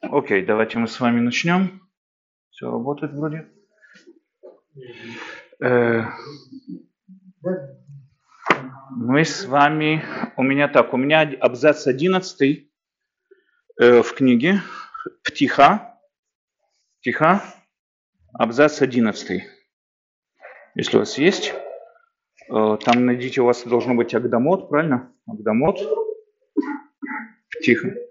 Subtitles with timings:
[0.00, 1.80] Окей, давайте мы с вами начнем.
[2.50, 3.48] Все работает вроде.
[5.62, 6.04] Э,
[8.90, 10.04] мы с вами,
[10.36, 12.70] у меня так, у меня абзац 11
[13.80, 14.62] э, в книге
[15.22, 15.98] Птиха,
[17.00, 17.42] Птиха,
[18.32, 19.42] абзац 11.
[20.74, 21.54] Если у вас есть,
[22.48, 25.12] э, там найдите, у вас должно быть Агдамот, правильно?
[25.26, 25.80] Агдамот,
[27.50, 28.05] Птиха.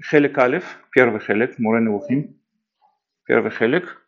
[0.00, 2.40] Хелек Алиф, первый хелек, Мурен Ухим,
[3.24, 4.06] первый хелек.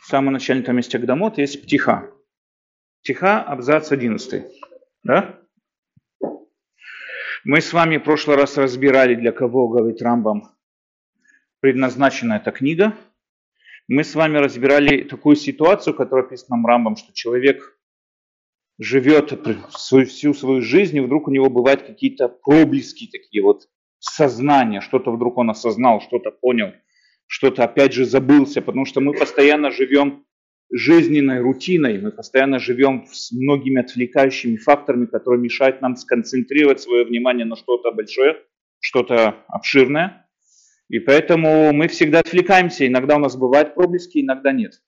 [0.00, 2.10] В самом начале там есть Агдамот, есть Птиха.
[3.00, 4.44] Птиха, абзац 11.
[5.02, 5.40] Да?
[7.44, 10.48] Мы с вами в прошлый раз разбирали, для кого, говорит Рамбам,
[11.58, 12.96] предназначена эта книга.
[13.88, 17.76] Мы с вами разбирали такую ситуацию, которая описана Рамбам, что человек
[18.78, 19.32] живет
[19.72, 23.68] всю свою жизнь, и вдруг у него бывают какие-то проблески такие вот
[24.02, 26.72] сознание, что-то вдруг он осознал, что-то понял,
[27.26, 30.24] что-то опять же забылся, потому что мы постоянно живем
[30.72, 37.44] жизненной рутиной, мы постоянно живем с многими отвлекающими факторами, которые мешают нам сконцентрировать свое внимание
[37.44, 38.38] на что-то большое,
[38.80, 40.26] что-то обширное.
[40.88, 42.86] И поэтому мы всегда отвлекаемся.
[42.86, 44.82] Иногда у нас бывают проблески, иногда нет.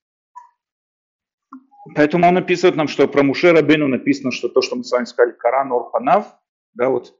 [1.94, 5.04] Поэтому он описывает нам, что про Мушера Бену написано, что то, что мы с вами
[5.04, 6.36] сказали, Коран Орпанав,
[6.74, 7.14] да, вот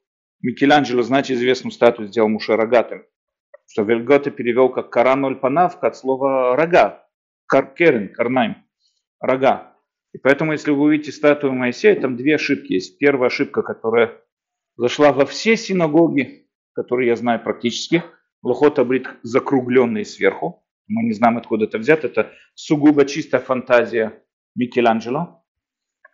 [0.44, 3.06] Микеланджело, знаете, известную статую сделал Муше рогатым,
[3.66, 7.08] что Вельготе перевел как Каран Панавка от слова рога,
[7.46, 8.56] каркерен, карнайм,
[9.20, 9.74] рога.
[10.12, 12.98] И поэтому, если вы увидите статую Моисея, там две ошибки есть.
[12.98, 14.20] Первая ошибка, которая
[14.76, 18.02] зашла во все синагоги, которые я знаю практически,
[18.42, 20.62] Лохот Абрит закругленные сверху.
[20.88, 22.08] Мы не знаем, откуда это взято.
[22.08, 24.22] Это сугубо чистая фантазия
[24.54, 25.43] Микеланджело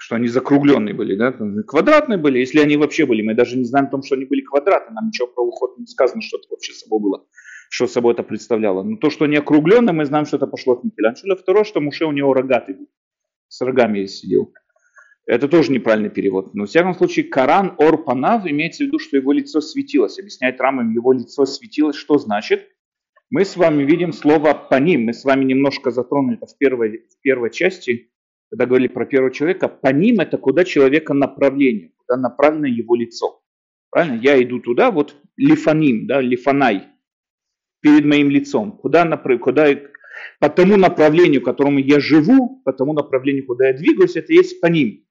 [0.01, 1.33] что они закругленные были, да,
[1.67, 4.41] квадратные были, если они вообще были, мы даже не знаем о том, что они были
[4.41, 7.27] квадраты, нам ничего про уход не сказано, что это вообще собой было,
[7.69, 8.83] что собой это представляло.
[8.83, 11.37] Но то, что они округленные, мы знаем, что это пошло от Микеланджело.
[11.37, 12.89] Второе, что Муше у него рогатый был,
[13.49, 14.55] с рогами сидел.
[15.27, 16.55] Это тоже неправильный перевод.
[16.55, 20.19] Но в всяком случае, Коран Ор Панав имеется в виду, что его лицо светилось.
[20.19, 21.97] Объясняет Рамам, его лицо светилось.
[21.97, 22.67] Что значит?
[23.29, 25.05] Мы с вами видим слово паним.
[25.05, 28.10] Мы с вами немножко затронули это в первой, в первой части
[28.51, 33.43] когда говорили про первого человека, по ним это куда человека направление, куда направлено его лицо.
[33.91, 34.21] Правильно?
[34.21, 36.89] Я иду туда, вот лифаним, да, лифанай,
[37.81, 38.73] перед моим лицом.
[38.73, 39.41] Куда, направ...
[39.41, 39.69] куда
[40.41, 44.67] по тому направлению, которому я живу, по тому направлению, куда я двигаюсь, это есть по
[44.67, 45.05] ним.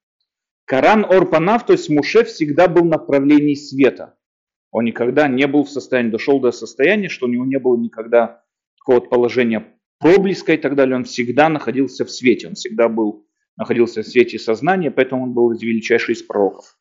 [0.66, 4.16] Коран Орпанав, то есть Муше всегда был в направлении света.
[4.70, 8.44] Он никогда не был в состоянии, дошел до состояния, что у него не было никогда
[8.78, 9.66] такого положения
[9.98, 10.94] проблеска и так далее.
[10.94, 15.50] Он всегда находился в свете, он всегда был находился в свете сознания, поэтому он был
[15.52, 16.76] величайший из пророков.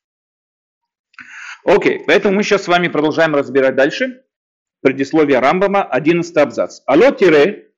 [1.63, 4.23] Окей, поэтому мы сейчас с вами продолжаем разбирать дальше.
[4.81, 6.81] Предисловие Рамбама, 11 абзац.
[6.85, 7.73] Алло тире,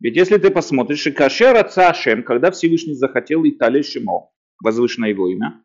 [0.00, 4.30] ведь если ты посмотришь, и кашера цашем, когда Всевышний захотел и тали шимо,
[4.62, 5.64] возвышенное его имя,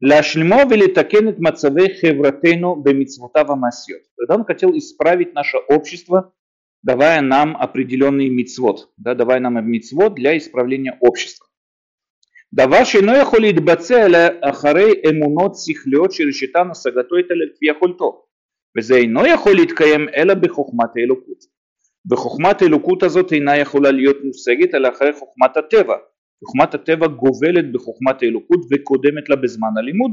[0.00, 4.02] Ляшльмо вели такенет мацаве хевратейну бемицвотава масьет.
[4.16, 6.34] Когда он хотел исправить наше общество,
[6.82, 11.43] давая нам определенный мицвод, да, давая нам мицвод для исправления общества.
[12.53, 18.25] דבר שאינו יכול להתבצע אלא אחרי אמונות שכליות שראשיתן השגתו את לפי יכולתו
[18.77, 21.59] וזה אינו יכול להתקיים אלא בחוכמת האלוקות.
[22.11, 25.95] וחוכמת האלוקות הזאת אינה יכולה להיות מושגת אלא אחרי חוכמת הטבע.
[26.45, 30.11] חוכמת הטבע גובלת בחוכמת האלוקות וקודמת לה בזמן הלימוד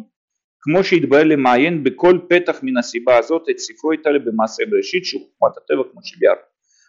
[0.60, 5.56] כמו שהתברר למעיין בכל פתח מן הסיבה הזאת את ספרו איתה במעשה בראשית שהוא חוכמת
[5.56, 6.34] הטבע כמו שביאר.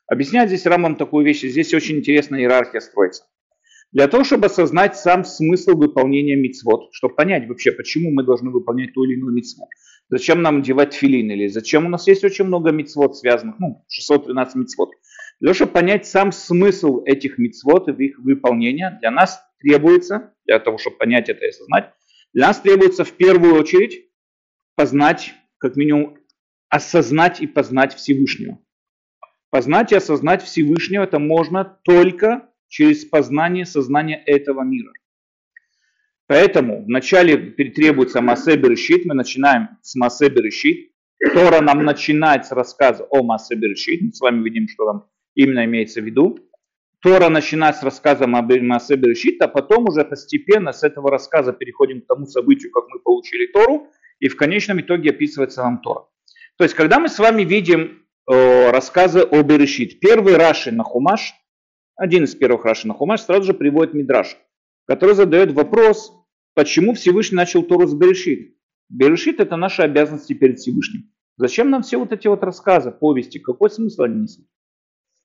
[0.10, 3.24] Объясняет здесь Рамбам такую вещь, здесь очень интересная иерархия строится.
[3.93, 8.95] Для того, чтобы осознать сам смысл выполнения мицвод, чтобы понять вообще, почему мы должны выполнять
[8.95, 9.69] ту или иную мицвод.
[10.09, 14.55] Зачем нам девать филин или зачем у нас есть очень много мицвод связанных, ну, 613
[14.57, 14.91] мицвод.
[15.41, 20.59] Для того, чтобы понять сам смысл этих мицвод и их выполнения, для нас требуется, для
[20.59, 21.93] того, чтобы понять это и осознать,
[22.33, 24.07] для нас требуется в первую очередь
[24.75, 26.17] познать, как минимум,
[26.71, 28.59] осознать и познать Всевышнего.
[29.51, 34.93] Познать и осознать Всевышнего это можно только через познание сознания этого мира.
[36.27, 40.91] Поэтому вначале требуется Масе Берешит, мы начинаем с Масе Берешит.
[41.35, 45.05] Тора нам начинает с рассказа о Масе Берешит, мы с вами видим, что там
[45.35, 46.39] именно имеется в виду.
[47.01, 52.01] Тора начинает с рассказа о Масе Берешит, а потом уже постепенно с этого рассказа переходим
[52.01, 53.89] к тому событию, как мы получили Тору,
[54.19, 56.07] и в конечном итоге описывается нам Тора.
[56.57, 61.35] То есть, когда мы с вами видим э, рассказы о Берешит, первый Раши на Хумаш–
[61.97, 64.37] один из первых Раши Хумаш, сразу же приводит Мидраш,
[64.87, 66.13] который задает вопрос,
[66.55, 68.57] почему Всевышний начал Тору с Берешит.
[68.89, 71.11] Берешит это наши обязанности перед Всевышним.
[71.37, 73.39] Зачем нам все вот эти вот рассказы, повести?
[73.39, 74.47] Какой смысл они несут?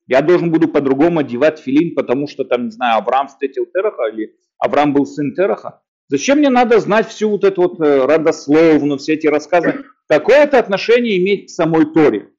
[0.08, 4.36] Я должен буду по-другому одевать филин, потому что там, не знаю, Авраам встретил Тераха или
[4.58, 5.82] Авраам был сын Тераха.
[6.08, 9.84] Зачем мне надо знать всю вот эту вот э, родословную, все эти рассказы?
[10.08, 12.30] Какое это отношение имеет к самой Торе?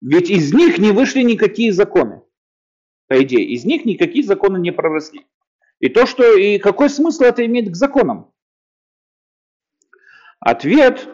[0.00, 2.22] Ведь из них не вышли никакие законы.
[3.08, 5.26] По идее, из них никакие законы не проросли.
[5.78, 8.32] И то, что, и какой смысл это имеет к законам?
[10.40, 11.08] Ответ,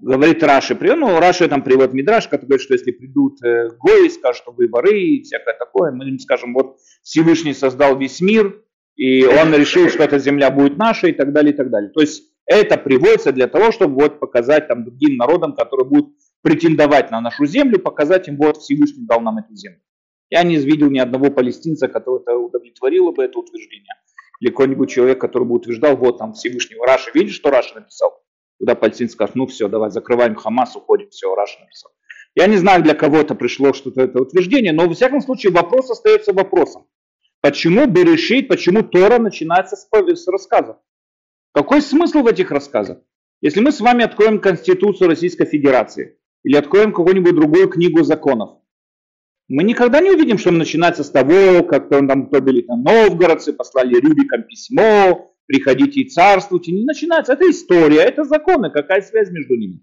[0.00, 4.42] говорит Раши, ну, Раши там приводит Мидраш, который говорит, что если придут э, гои, скажут,
[4.42, 8.62] что вы воры и всякое такое, мы им скажем, вот Всевышний создал весь мир,
[8.96, 11.90] и он решил, что эта земля будет наша и так далее, и так далее.
[11.90, 17.10] То есть это приводится для того, чтобы вот показать там другим народам, которые будут претендовать
[17.10, 19.80] на нашу землю, показать им, вот Всевышний дал нам эту землю.
[20.32, 23.92] Я не видел ни одного палестинца, который это удовлетворило бы это утверждение.
[24.40, 28.18] Или какой-нибудь человек, который бы утверждал, вот там Всевышний Раши, видишь, что Раши написал?
[28.58, 31.90] Куда палестинцы скажут, ну все, давай закрываем Хамас, уходим, все, Раши написал.
[32.34, 35.90] Я не знаю, для кого это пришло что-то это утверждение, но в всяком случае вопрос
[35.90, 36.86] остается вопросом.
[37.42, 40.78] Почему Берешит, почему Тора начинается с, с рассказов?
[41.52, 42.96] Какой смысл в этих рассказах?
[43.42, 48.61] Если мы с вами откроем Конституцию Российской Федерации или откроем какую-нибудь другую книгу законов,
[49.48, 53.94] мы никогда не увидим, что начинается с того, как там кто были там новгородцы, послали
[53.94, 56.72] Рюрикам письмо, приходите и царствуйте.
[56.72, 57.34] Не начинается.
[57.34, 58.70] Это история, это законы.
[58.70, 59.82] Какая связь между ними?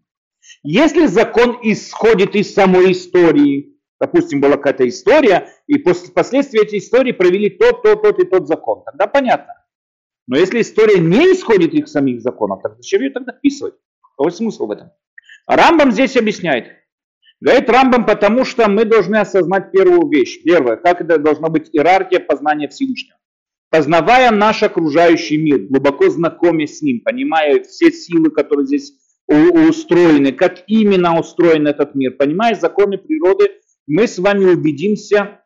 [0.63, 7.11] Если закон исходит из самой истории, допустим, была какая-то история, и после, впоследствии этой истории
[7.11, 8.83] провели тот, тот, тот и тот закон.
[8.85, 9.53] Тогда понятно.
[10.27, 13.75] Но если история не исходит из самих законов, так зачем ее тогда вписывать?
[14.01, 14.91] Какой смысл в этом?
[15.47, 16.78] Рамбам здесь объясняет.
[17.41, 20.43] Говорит Рамбам, потому что мы должны осознать первую вещь.
[20.43, 23.17] Первое, как это должна быть иерархия познания Всевышнего.
[23.69, 28.93] Познавая наш окружающий мир, глубоко знакомясь с ним, понимая все силы, которые здесь
[29.27, 33.51] устроены, как именно устроен этот мир, понимая законы природы,
[33.85, 35.41] мы с вами убедимся,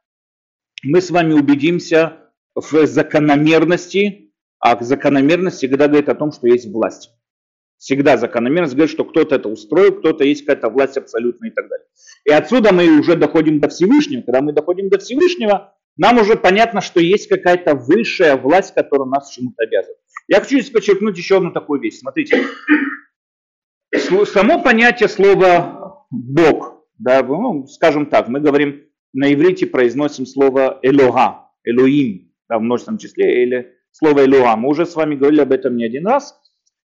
[0.84, 7.12] мы с вами убедимся в закономерности, а закономерность всегда говорит о том, что есть власть.
[7.78, 11.86] Всегда закономерность говорит, что кто-то это устроил, кто-то есть какая-то власть абсолютная и так далее.
[12.26, 14.22] И отсюда мы уже доходим до Всевышнего.
[14.22, 19.32] Когда мы доходим до Всевышнего, нам уже понятно, что есть какая-то высшая власть, которая нас
[19.32, 20.00] чему-то обязывает.
[20.28, 22.00] Я хочу здесь подчеркнуть еще одну такую вещь.
[22.00, 22.44] Смотрите,
[24.26, 28.84] само понятие слова «Бог», да, ну, скажем так, мы говорим,
[29.14, 34.56] на иврите произносим слово «элога», «элоим», да, в множественном числе, или слово «элоа».
[34.56, 36.40] Мы уже с вами говорили об этом не один раз.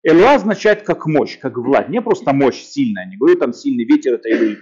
[0.06, 1.88] Элоа означает как мощь, как власть.
[1.88, 4.58] Не просто мощь сильная, не говорю там сильный ветер, это Элоим.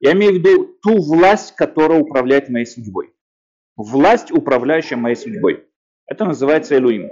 [0.00, 3.14] Я имею в виду ту власть, которая управляет моей судьбой.
[3.74, 5.64] Власть, управляющая моей судьбой.
[6.06, 7.08] Это называется Элоим.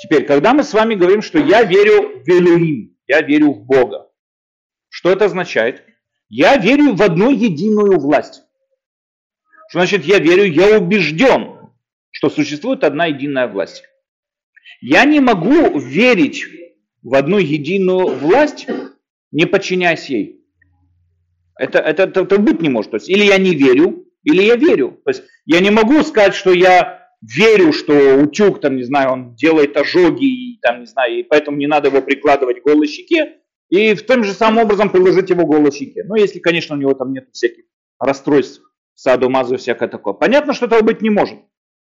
[0.00, 4.10] Теперь, когда мы с вами говорим, что я верю в Элоим, я верю в Бога,
[4.88, 5.84] что это означает?
[6.28, 8.42] Я верю в одну единую власть.
[9.68, 10.44] Что значит я верю?
[10.44, 11.70] Я убежден,
[12.10, 13.84] что существует одна единая власть.
[14.80, 16.44] Я не могу верить
[17.02, 18.66] в одну единую власть,
[19.30, 20.44] не подчиняясь ей.
[21.58, 22.92] Это, это, это, это быть не может.
[22.92, 25.00] То есть или я не верю, или я верю.
[25.04, 29.34] То есть я не могу сказать, что я верю, что утюг, там, не знаю, он
[29.34, 33.38] делает ожоги, и, там, не знаю, и поэтому не надо его прикладывать к голой щеке,
[33.68, 36.04] и в том же самым образом приложить его к голой щеке.
[36.04, 37.64] Ну, если, конечно, у него там нет всяких
[37.98, 38.62] расстройств,
[38.94, 40.14] садомазу и всякое такое.
[40.14, 41.38] Понятно, что этого быть не может.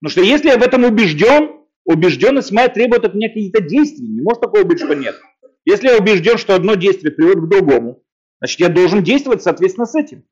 [0.01, 4.07] Но что если я в этом убежден, убежденность моя требует от меня каких-то действий.
[4.07, 5.15] Не может такого быть, что нет.
[5.63, 8.03] Если я убежден, что одно действие приводит к другому,
[8.39, 10.23] значит, я должен действовать соответственно с этим.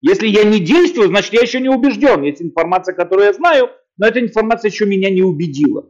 [0.00, 2.22] Если я не действую, значит, я еще не убежден.
[2.22, 5.88] Есть информация, которую я знаю, но эта информация еще меня не убедила.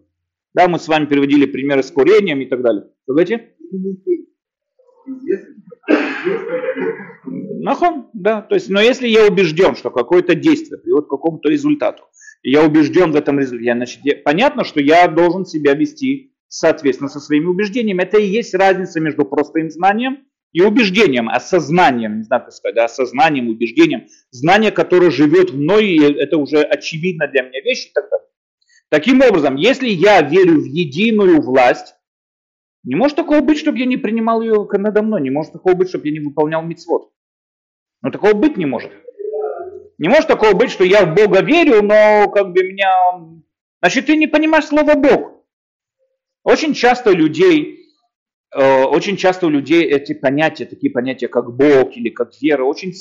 [0.54, 2.84] Да, мы с вами приводили примеры с курением и так далее.
[3.06, 3.54] Давайте.
[7.24, 8.42] Нахон, да.
[8.42, 12.04] То есть, но если я убежден, что какое-то действие приводит к какому-то результату,
[12.50, 17.20] я убежден в этом результате, значит, я, понятно, что я должен себя вести соответственно со
[17.20, 18.02] своими убеждениями.
[18.02, 22.84] Это и есть разница между простым знанием и убеждением, осознанием, не знаю, как сказать, да,
[22.84, 24.06] осознанием, убеждением.
[24.30, 28.26] Знание, которое живет в мной, и это уже очевидно для меня вещь и так далее.
[28.90, 31.94] Таким образом, если я верю в единую власть,
[32.84, 35.22] не может такого быть, чтобы я не принимал ее надо мной.
[35.22, 37.10] Не может такого быть, чтобы я не выполнял мицвод.
[38.02, 38.90] Но такого быть не может.
[40.02, 42.90] Не может такого быть, что я в Бога верю, но как бы меня...
[43.80, 45.44] Значит, ты не понимаешь слово Бог.
[46.42, 47.86] Очень часто людей,
[48.52, 52.92] э, очень часто у людей эти понятия, такие понятия, как Бог или как вера, очень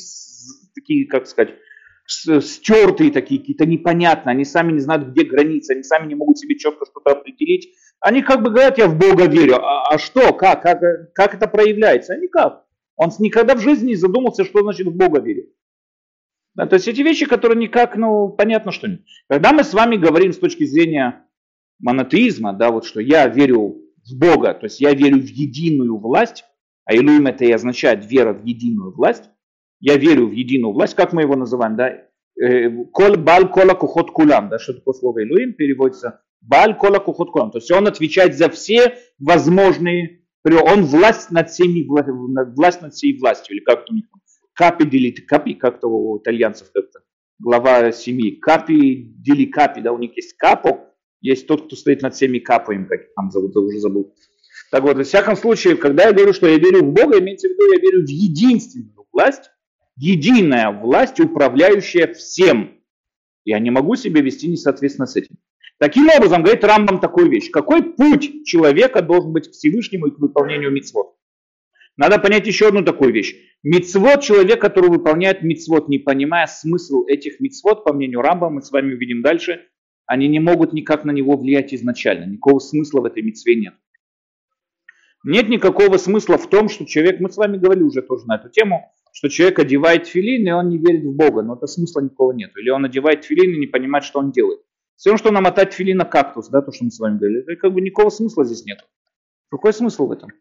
[0.75, 1.55] такие, как сказать,
[2.05, 6.55] стертые такие, какие-то непонятные, они сами не знают, где границы, они сами не могут себе
[6.55, 7.74] четко что-то определить.
[8.00, 10.79] Они как бы говорят, я в Бога верю, а, а что, как, как,
[11.15, 12.13] как это проявляется?
[12.13, 12.63] А никак.
[12.96, 15.50] Он никогда в жизни не задумался, что значит в Бога верит.
[16.53, 19.01] Да, то есть эти вещи, которые никак, ну, понятно, что нет.
[19.29, 21.25] Когда мы с вами говорим с точки зрения
[21.79, 26.43] монотеизма, да, вот что я верю в Бога, то есть я верю в единую власть,
[26.86, 29.29] а Илуим это и означает вера в единую власть,
[29.79, 31.89] я верю в единую власть, как мы его называем, да,
[32.41, 37.31] э, кол бал кола кухот кулам, да, что такое слово Илуим переводится, бал кола кухот
[37.31, 43.17] кулам, то есть он отвечает за все возможные, он власть над всеми, власть над всей
[43.17, 44.05] властью, или как-то у них
[44.53, 47.01] капи делит капи, как-то у итальянцев как-то,
[47.39, 50.91] глава семьи, капи дели капи, да, у них есть капо,
[51.22, 54.13] есть тот, кто стоит над всеми капами, как там зовут, я уже забыл.
[54.72, 57.51] Так вот, во всяком случае, когда я говорю, что я верю в Бога, имеется в
[57.51, 59.51] виду, я верю в единственную власть,
[59.98, 62.77] единая власть, управляющая всем.
[63.43, 65.38] Я не могу себя вести несоответственно с этим.
[65.77, 67.50] Таким образом, говорит Рамбам такую вещь.
[67.50, 71.15] Какой путь человека должен быть к Всевышнему и к выполнению мицвод?
[72.01, 73.36] Надо понять еще одну такую вещь.
[73.62, 78.72] Мицвод, человек, который выполняет мицвод, не понимая смысл этих мицвод, по мнению Рамба, мы с
[78.72, 79.67] вами увидим дальше,
[80.08, 82.25] они не могут никак на него влиять изначально.
[82.25, 83.75] Никакого смысла в этой мицве нет.
[85.24, 88.50] Нет никакого смысла в том, что человек, мы с вами говорили уже тоже на эту
[88.50, 92.31] тему, что человек одевает филин, и он не верит в Бога, но это смысла никакого
[92.31, 92.50] нет.
[92.58, 94.62] Или он одевает филин и не понимает, что он делает.
[94.96, 97.72] Все что намотать филин на кактус, да, то, что мы с вами говорили, это как
[97.72, 98.79] бы никакого смысла здесь нет.
[99.51, 100.31] Какой смысл в этом?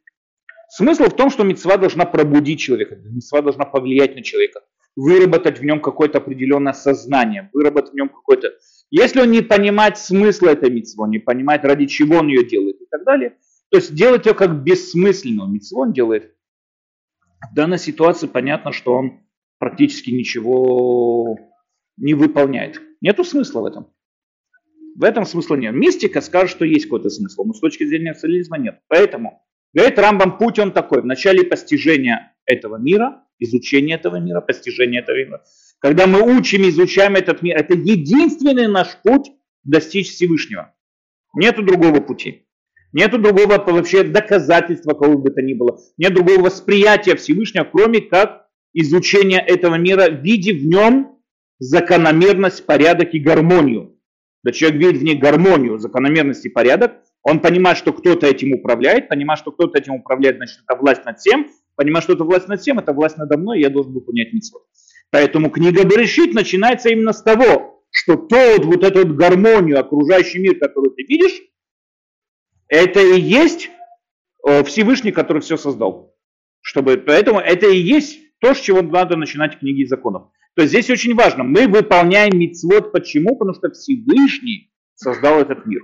[0.70, 4.60] Смысл в том, что мецва должна пробудить человека, мецва должна повлиять на человека,
[4.94, 8.52] выработать в нем какое-то определенное сознание, выработать в нем какое-то...
[8.90, 12.86] Если он не понимает смысла этой мецвы, не понимает, ради чего он ее делает и
[12.88, 13.36] так далее,
[13.70, 16.36] то есть делать ее как бессмысленную мецву он делает,
[17.50, 19.24] в данной ситуации понятно, что он
[19.58, 21.36] практически ничего
[21.96, 22.80] не выполняет.
[23.00, 23.92] Нету смысла в этом.
[24.94, 25.74] В этом смысла нет.
[25.74, 28.80] Мистика скажет, что есть какой-то смысл, но с точки зрения социализма нет.
[28.88, 29.42] Поэтому,
[29.74, 31.02] говорит Рамбам, путь он такой.
[31.02, 35.42] В начале постижения этого мира, изучения этого мира, постижения этого мира.
[35.80, 39.30] Когда мы учим, изучаем этот мир, это единственный наш путь
[39.64, 40.74] достичь Всевышнего.
[41.34, 42.46] Нету другого пути.
[42.92, 45.78] Нету другого вообще доказательства, кого бы то ни было.
[45.96, 51.18] Нет другого восприятия Всевышнего, кроме как изучения этого мира, видя в нем
[51.58, 53.96] закономерность, порядок и гармонию.
[54.42, 59.08] Да человек видит в ней гармонию, закономерность и порядок, он понимает, что кто-то этим управляет,
[59.08, 62.60] понимает, что кто-то этим управляет, значит, это власть над всем, понимает, что это власть над
[62.60, 64.62] всем, это власть надо мной, и я должен выполнять митцвот.
[65.10, 70.58] Поэтому книга Берешит начинается именно с того, что тот, вот эту вот гармонию, окружающий мир,
[70.58, 71.40] который ты видишь,
[72.68, 73.68] это и есть
[74.46, 76.16] э, Всевышний, который все создал.
[76.62, 80.30] Чтобы, поэтому это и есть то, с чего надо начинать книги законов.
[80.54, 82.92] То есть здесь очень важно, мы выполняем мицвод.
[82.92, 83.36] Почему?
[83.36, 85.82] Потому что Всевышний создал этот мир.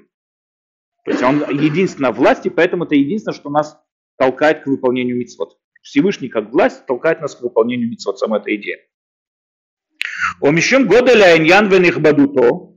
[1.06, 3.78] То есть он единственная власть, и поэтому это единственное, что нас
[4.18, 5.58] толкает к выполнению мицвод.
[5.82, 8.80] Всевышний как власть толкает нас к выполнению мицвод, сама эта идея.
[10.40, 12.72] Омишем года ля иньян венихбадуто,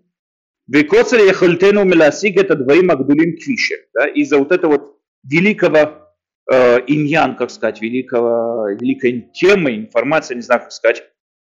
[0.66, 3.86] Векоцер яхальтену меласиг это двоим агдулим квише.
[3.92, 6.08] Да, из-за вот этого вот великого
[6.50, 11.02] э, иньян, как сказать, великого, великой темы, информации, не знаю, как сказать,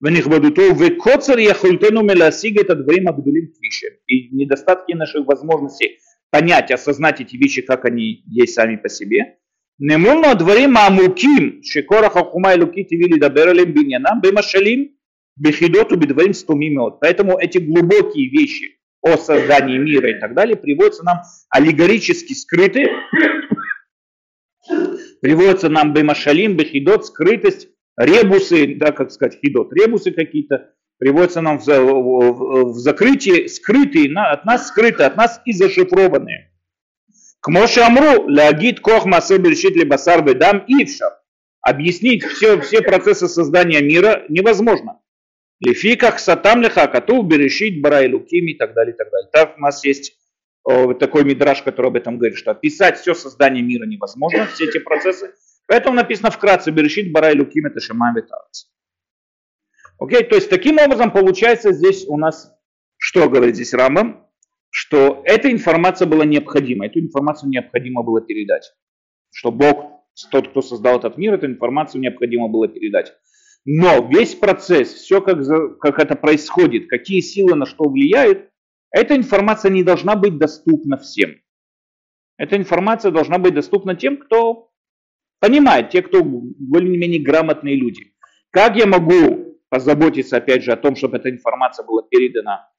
[0.01, 3.93] ונכבדותו, וקוצר יכולתנו מלהשיג את הדברים הגדולים כפי שהם.
[4.09, 5.99] И недостатки наших возможностей
[6.38, 9.38] понять, осознать эти вещи, как они есть сами по себе.
[9.80, 14.92] Немуно дворим амуким, шекорах ахума и луки тивили дабералим биньяна, бемашалим,
[15.36, 17.00] бехидоту бедворим стумимиот.
[17.00, 22.88] Поэтому эти глубокие вещи о создании мира и так далее приводятся нам аллегорически скрыты,
[25.22, 31.66] приводятся нам бимашалим бехидот, скрытость, ребусы, да, как сказать, хидот, ребусы какие-то, приводятся нам в,
[31.66, 36.52] в, в закрытие, скрытые, на, от нас скрытые, от нас и зашифрованные.
[37.40, 41.14] К Моше Амру, лягит кох масе решит ли басар дам ившар.
[41.62, 45.00] Объяснить все, все процессы создания мира невозможно.
[45.60, 49.30] Лификах сатам леха катув берешит барай луким и так далее, и так далее.
[49.32, 50.18] Так у нас есть
[51.00, 55.32] такой мидраж, который об этом говорит, что описать все создание мира невозможно, все эти процессы.
[55.66, 58.70] Поэтому написано вкратце берешит это шамам витарец.
[60.00, 62.54] Окей, то есть таким образом получается здесь у нас,
[62.98, 64.28] что говорит здесь Рамбам,
[64.70, 68.74] что эта информация была необходима, эту информацию необходимо было передать.
[69.32, 73.14] Что Бог, тот, кто создал этот мир, эту информацию необходимо было передать.
[73.66, 75.40] Но весь процесс, все как,
[75.80, 78.50] как это происходит, какие силы на что влияют,
[78.92, 81.36] эта информация не должна быть доступна всем.
[82.38, 84.70] Эта информация должна быть доступна тем, кто
[85.40, 88.14] понимает, те, кто более-менее грамотные люди.
[88.52, 92.70] Как я могу позаботиться, опять же, о том, чтобы эта информация была передана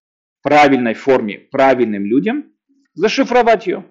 [0.40, 2.52] в правильной форме правильным людям?
[2.95, 3.85] Зашифровать ее.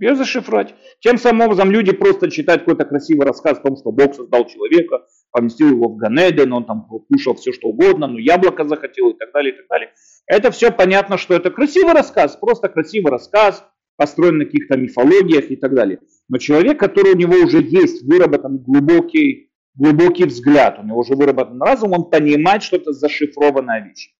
[0.00, 0.74] Ее зашифровать.
[1.00, 5.04] Тем самым образом люди просто читают какой-то красивый рассказ о том, что Бог создал человека,
[5.32, 9.32] поместил его в Ганеден, он там кушал все что угодно, ну яблоко захотел и так
[9.32, 9.92] далее, и так далее.
[10.26, 13.64] Это все понятно, что это красивый рассказ, просто красивый рассказ,
[13.96, 15.98] построен на каких-то мифологиях и так далее.
[16.28, 19.47] Но человек, который у него уже есть выработан глубокий,
[19.78, 24.10] глубокий взгляд, у него уже выработан разум, он понимает, что это зашифрованная вещь.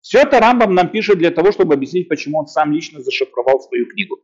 [0.00, 3.86] Все это Рамбам нам пишет для того, чтобы объяснить, почему он сам лично зашифровал свою
[3.86, 4.20] книгу.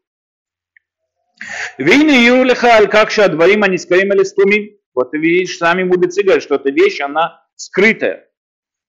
[1.79, 4.77] Вины юлиха аль как шадварим они скорим стумим.
[4.95, 8.29] Вот видишь, сами мудрецы говорят, что эта вещь, она скрытая.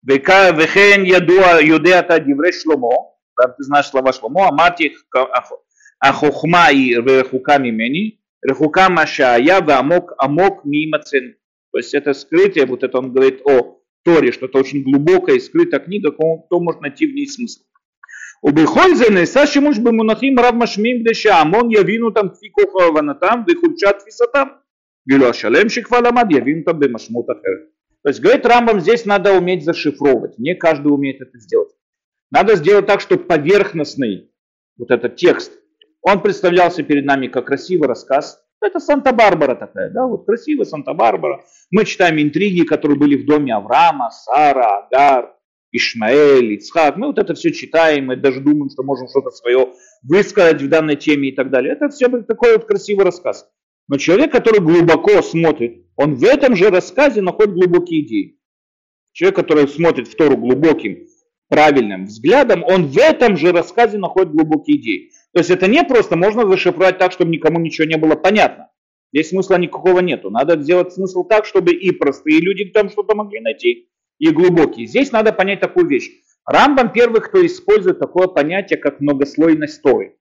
[0.04, 3.16] Вехен ядуа юдеата дивре шломо.
[3.38, 4.50] Ты знаешь слова шломо.
[4.50, 4.94] Амати
[6.00, 8.20] ахохма и рехука мимени.
[8.42, 11.36] Рехука машая амок амок мимацен.
[11.74, 15.40] То есть это скрытие, вот это он говорит о Торе, что это очень глубокая и
[15.40, 17.64] скрытая книга, кто может найти в ней смысл.
[18.44, 24.60] У Бехользены Саши Муж Бемунахим Рав Машмим Деша Амон Явину там Кфикуха Ванатам Вихульчат Фисатам.
[25.06, 27.70] Гилю Ашалем Шикваламад Явину там Бемашмут Ахер.
[28.04, 30.38] То есть, говорит Рамбам, здесь надо уметь зашифровывать.
[30.38, 31.72] Не каждый умеет это сделать.
[32.32, 34.30] Надо сделать так, чтобы поверхностный
[34.78, 35.54] вот этот текст,
[36.02, 41.44] он представлялся перед нами как красивый рассказ, это Санта-Барбара такая, да, вот красивая Санта-Барбара.
[41.70, 45.36] Мы читаем интриги, которые были в доме Авраама, Сара, Агар,
[45.74, 46.96] Ишмаэль, Ицхак.
[46.96, 50.96] Мы вот это все читаем, мы даже думаем, что можем что-то свое высказать в данной
[50.96, 51.74] теме и так далее.
[51.74, 53.50] Это все такой вот красивый рассказ.
[53.90, 58.40] Но человек, который глубоко смотрит, он в этом же рассказе находит глубокие идеи.
[59.12, 61.06] Человек, который смотрит в Тору глубоким,
[61.50, 65.12] правильным взглядом, он в этом же рассказе находит глубокие идеи.
[65.34, 68.70] То есть это не просто можно зашифровать так, чтобы никому ничего не было понятно.
[69.12, 70.30] Здесь смысла никакого нету.
[70.30, 74.86] Надо сделать смысл так, чтобы и простые люди там что-то могли найти, и глубокий.
[74.86, 76.10] Здесь надо понять такую вещь.
[76.46, 80.18] Рамбам первый, кто использует такое понятие, как многослойность Торы.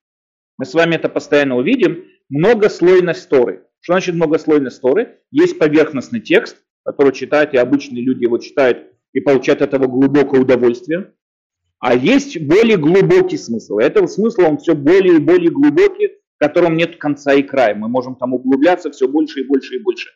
[0.59, 2.05] Мы с вами это постоянно увидим.
[2.29, 3.65] Многослойность Торы.
[3.81, 5.19] Что значит многослойность Торы?
[5.31, 10.41] Есть поверхностный текст, который читают, и обычные люди его читают и получают от этого глубокое
[10.41, 11.13] удовольствие.
[11.83, 13.79] А есть более глубокий смысл.
[13.79, 17.75] Этого смысла он все более и более глубокий, в котором нет конца и края.
[17.75, 20.11] Мы можем там углубляться все больше и больше и больше.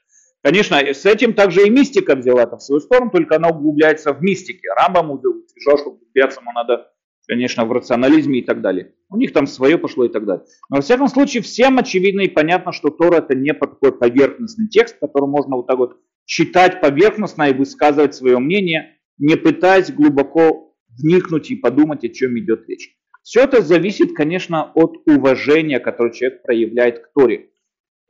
[0.45, 4.23] Конечно, с этим также и мистика взяла это в свою сторону, только она углубляется в
[4.23, 4.69] мистике.
[4.79, 6.87] Рамбам утверждал, что углубляться ему надо,
[7.27, 8.93] конечно, в рационализме и так далее.
[9.11, 10.45] У них там свое пошло и так далее.
[10.71, 15.01] Но во всяком случае, всем очевидно и понятно, что Тора это не такой поверхностный текст,
[15.01, 20.66] который можно вот так вот читать поверхностно и высказывать свое мнение, не пытаясь глубоко
[20.99, 22.97] вникнуть и подумать, о чем идет речь.
[23.23, 27.51] Все это зависит, конечно, от уважения, которое человек проявляет к Торе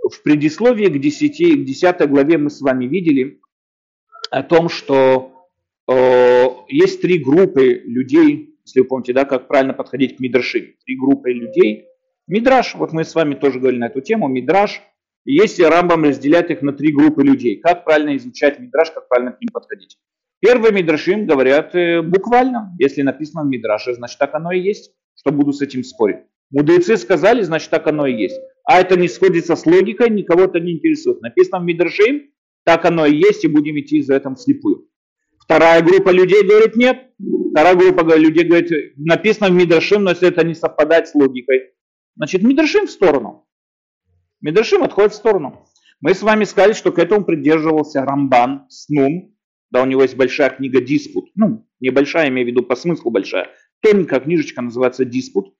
[0.09, 3.41] в предисловии к 10, к 10 главе мы с вами видели
[4.31, 5.33] о том, что
[5.89, 10.77] э, есть три группы людей, если вы помните, да, как правильно подходить к Мидраши.
[10.85, 11.87] Три группы людей.
[12.27, 14.81] Мидраш, вот мы с вами тоже говорили на эту тему, Мидраш.
[15.25, 19.33] И если Рамбам разделяет их на три группы людей, как правильно изучать Мидраш, как правильно
[19.33, 19.99] к ним подходить.
[20.41, 25.33] Первые Мидрашим говорят э, буквально, если написано в Мидраше, значит так оно и есть, что
[25.33, 26.19] буду с этим спорить.
[26.51, 28.41] Мудрецы сказали, значит так оно и есть.
[28.65, 31.21] А это не сходится с логикой, никого это не интересует.
[31.23, 32.31] Написано в Мидрашим,
[32.65, 34.89] так оно и есть, и будем идти за этим вслепую.
[35.39, 37.11] Вторая группа людей говорит нет.
[37.53, 41.73] Вторая группа людей говорит, написано в Мидрашим, но если это не совпадает с логикой,
[42.17, 43.47] значит Мидрашим в сторону.
[44.41, 45.67] Мидрашим отходит в сторону.
[46.01, 49.36] Мы с вами сказали, что к этому придерживался Рамбан с Нум.
[49.77, 51.27] Да, у него есть большая книга «Диспут».
[51.35, 53.51] Ну, небольшая, имею в виду по смыслу большая.
[53.83, 55.55] Тоненькая книжечка называется «Диспут».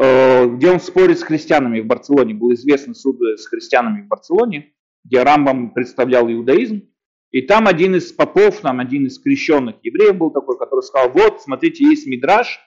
[0.00, 2.32] Э, где он спорит с христианами в Барселоне.
[2.32, 4.72] Был известный суд с христианами в Барселоне,
[5.04, 6.88] где Рамбам представлял иудаизм.
[7.32, 11.42] И там один из попов, там один из крещенных евреев был такой, который сказал, вот,
[11.42, 12.60] смотрите, есть мидраж,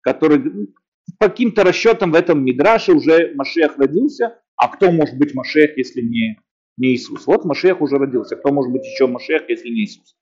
[0.00, 0.72] который
[1.18, 6.00] по каким-то расчетам в этом мидраше уже Машех родился, а кто может быть Машех, если
[6.00, 6.40] не,
[6.78, 7.26] не Иисус?
[7.26, 10.16] Вот Машех уже родился, кто может быть еще Машех, если не Иисус?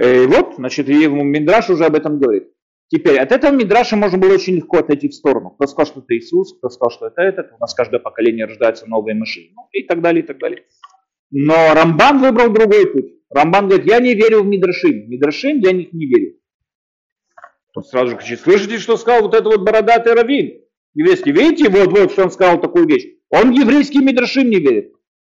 [0.00, 2.48] И вот, значит, и Мидраш уже об этом говорит.
[2.92, 5.50] Теперь от этого Мидраша можно было очень легко отойти в сторону.
[5.50, 8.86] Кто сказал, что это Иисус, кто сказал, что это этот, у нас каждое поколение рождается
[8.86, 10.64] новые машины, ну, и так далее, и так далее.
[11.30, 13.14] Но Рамбан выбрал другой путь.
[13.30, 15.08] Рамбан говорит, я не верю в Мидрашим.
[15.08, 16.34] Мидрашим я них не верю.
[17.74, 20.60] Он сразу же кричит, слышите, что сказал вот этот вот бородатый раввин?
[20.92, 23.06] Еврейский, видите, вот-вот, что он сказал такую вещь.
[23.30, 24.92] Он еврейский Мидрашим не верит.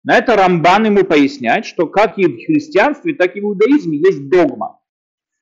[0.06, 4.28] На это Рамбан ему поясняет, что как и в христианстве, так и в иудаизме есть
[4.30, 4.78] догма.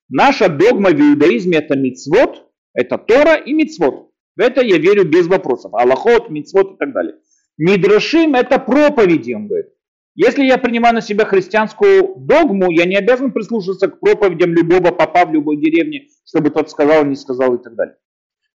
[0.09, 4.11] Наша догма в иудаизме это мицвод, это Тора и мицвод.
[4.37, 5.75] В это я верю без вопросов.
[5.75, 7.17] Аллахот, мицвод и так далее.
[7.59, 9.67] Мидрашим это проповеди, он говорит.
[10.15, 15.27] Если я принимаю на себя христианскую догму, я не обязан прислушиваться к проповедям любого папа
[15.27, 17.97] в любой деревне, чтобы тот сказал, не сказал и так далее.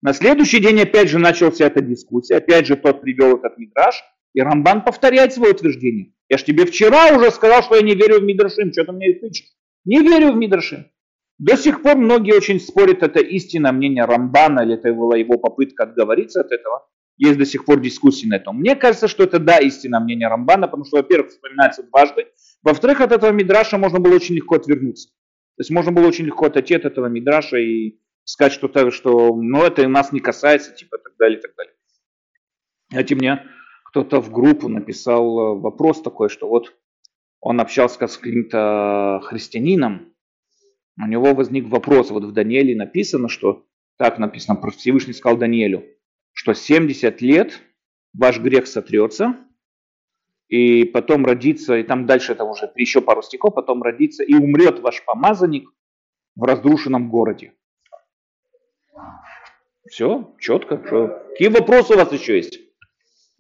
[0.01, 4.03] На следующий день опять же начался эта дискуссия, опять же тот привел этот мидраж,
[4.35, 6.13] и Рамбан повторяет свое утверждение.
[6.29, 9.15] Я ж тебе вчера уже сказал, что я не верю в Мидрашим, что ты мне
[9.15, 9.49] тычешь?
[9.85, 10.87] Не верю в Мидрашим.
[11.39, 15.85] До сих пор многие очень спорят, это истинное мнение Рамбана, или это была его попытка
[15.85, 16.89] отговориться от этого.
[17.17, 18.59] Есть до сих пор дискуссии на этом.
[18.59, 22.27] Мне кажется, что это да, истинное мнение Рамбана, потому что, во-первых, вспоминается дважды.
[22.63, 25.09] Во-вторых, от этого Мидраша можно было очень легко отвернуться.
[25.57, 29.65] То есть можно было очень легко отойти от этого Мидраша и сказать что-то, что ну,
[29.65, 31.75] это нас не касается, типа так далее, так далее.
[32.91, 33.43] Кстати, мне
[33.89, 36.77] кто-то в группу написал э, вопрос такой, что вот
[37.41, 40.13] он общался с каким-то христианином,
[41.01, 43.65] у него возник вопрос, вот в Данииле написано, что,
[43.97, 45.87] так написано, Всевышний сказал Даниэлю,
[46.33, 47.63] что 70 лет
[48.13, 49.37] ваш грех сотрется,
[50.49, 54.81] и потом родится, и там дальше это уже еще пару стихов, потом родится, и умрет
[54.81, 55.71] ваш помазанник
[56.37, 57.55] в разрушенном городе.
[59.89, 60.83] Все, четко.
[60.85, 61.25] Что?
[61.31, 62.68] Какие вопросы у вас еще есть?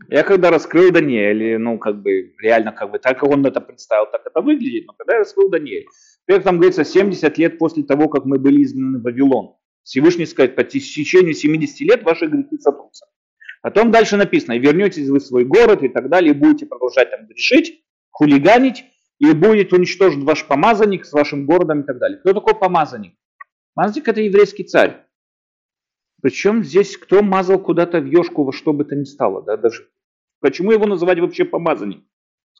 [0.06, 4.06] Я когда раскрыл Даниэль, ну, как бы, реально, как бы, так как он это представил,
[4.10, 5.86] так это выглядит, но когда я раскрыл Даниэль,
[6.26, 10.54] как там говорится, 70 лет после того, как мы были изгнаны в Вавилон, Всевышний сказать,
[10.54, 13.06] по течению 70 лет ваши грехи сотрутся.
[13.62, 17.10] Потом дальше написано, и вернетесь вы в свой город и так далее, и будете продолжать
[17.10, 18.84] там грешить, хулиганить,
[19.18, 22.18] и будет уничтожен ваш помазанник с вашим городом и так далее.
[22.18, 23.14] Кто такой помазанник?
[23.74, 25.07] Помазанник это еврейский царь.
[26.20, 29.88] Причем здесь кто мазал куда-то в ешку во что бы то ни стало, да, даже.
[30.40, 32.02] Почему его называть вообще помазанник?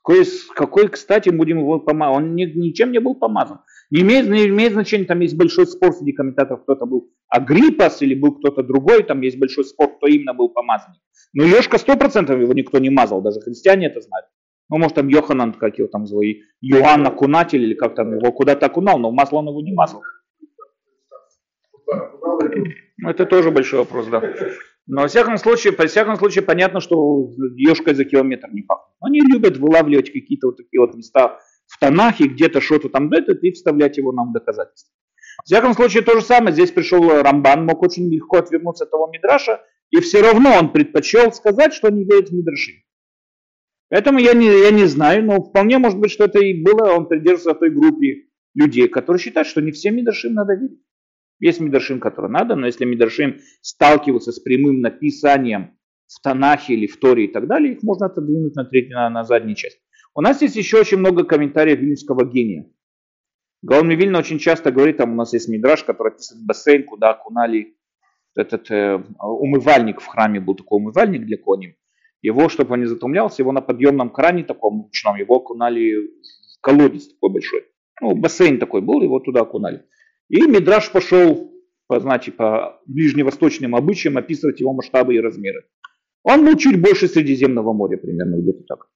[0.01, 2.17] Какой, какой кстати, будем его помазать?
[2.17, 3.59] Он ни, ничем не был помазан.
[3.91, 8.15] Не имеет, не имеет значения, там есть большой спор среди комментаторов, кто-то был Агриппас или
[8.15, 11.01] был кто-то другой, там есть большой спор, кто именно был помазанник.
[11.33, 14.27] Но Ешка сто процентов его никто не мазал, даже христиане это знают.
[14.69, 18.67] Ну, может, там Йоханан, как его там звали, Иоанн Окунатель, или как там его куда-то
[18.67, 20.03] окунал, но масло он его не мазал.
[22.97, 24.21] Ну, это тоже большой вопрос, да.
[24.87, 28.95] Но во всяком случае, по всяком случае, понятно, что ешкой за километр не пахнет.
[28.99, 33.51] Они любят вылавливать какие-то вот такие вот места в Танахе, где-то что-то там дает, и
[33.51, 34.91] вставлять его нам в доказательство.
[35.43, 36.53] В всяком случае, то же самое.
[36.53, 41.31] Здесь пришел Рамбан, мог очень легко отвернуться от того Мидраша, и все равно он предпочел
[41.31, 42.83] сказать, что не верит в Мидраши.
[43.89, 47.07] Поэтому я не, я не знаю, но вполне может быть, что это и было, он
[47.07, 50.81] придерживается той группе людей, которые считают, что не всем Мидрашим надо верить.
[51.39, 56.97] Есть Мидрашим, который надо, но если Мидрашим сталкиваются с прямым написанием в Танахе или в
[56.97, 59.79] Торе и так далее, их можно отодвинуть на, третью, на, на заднюю часть.
[60.15, 62.69] У нас есть еще очень много комментариев вильнюсского гения.
[63.61, 67.75] Гаон Вильна очень часто говорит, там у нас есть мидраж, который описывает бассейн, куда окунали
[68.35, 71.75] этот э, умывальник в храме, был такой умывальник для коней.
[72.21, 77.07] Его, чтобы он не затумлялся, его на подъемном кране таком ручном, его окунали в колодец
[77.07, 77.65] такой большой.
[78.01, 79.85] Ну, бассейн такой был, его туда окунали.
[80.29, 81.51] И Мидраш пошел
[81.87, 85.65] по, значит, по ближневосточным обычаям описывать его масштабы и размеры.
[86.23, 88.87] Он был чуть больше Средиземного моря, примерно где-то так.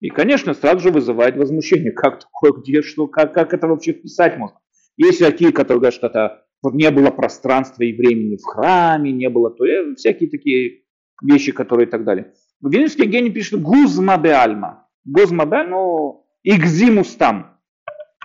[0.00, 1.92] И, конечно, сразу же вызывает возмущение.
[1.92, 4.58] Как такое, где, что, как, как это вообще писать можно?
[4.98, 9.50] Есть такие, которые говорят, что это не было пространства и времени в храме, не было,
[9.50, 10.82] то и всякие такие
[11.22, 12.34] вещи, которые и так далее.
[12.62, 14.88] Вильнюсский гений пишет «гузма бе альма».
[15.04, 17.58] «Гузма бе, ну, «игзимустам».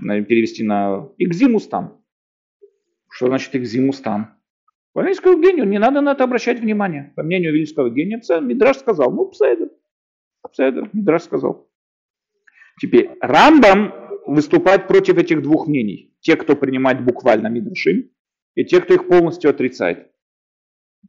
[0.01, 2.00] Перевести на «הגזמה סתם».
[3.11, 4.37] Что значит «הגזמה סתם»?
[4.93, 7.13] По Вильнюсскому гению не надо на это обращать внимание.
[7.15, 9.69] По мнению Вильнюсского гения, Мидраш сказал, ну, בסדר.
[10.49, 11.69] בסדר, Мидраш сказал.
[12.81, 13.93] Теперь, Рамбам
[14.25, 16.15] выступает против этих двух мнений.
[16.21, 18.09] Те, кто принимает буквально Мидрашим,
[18.55, 20.09] и те, кто их полностью отрицает.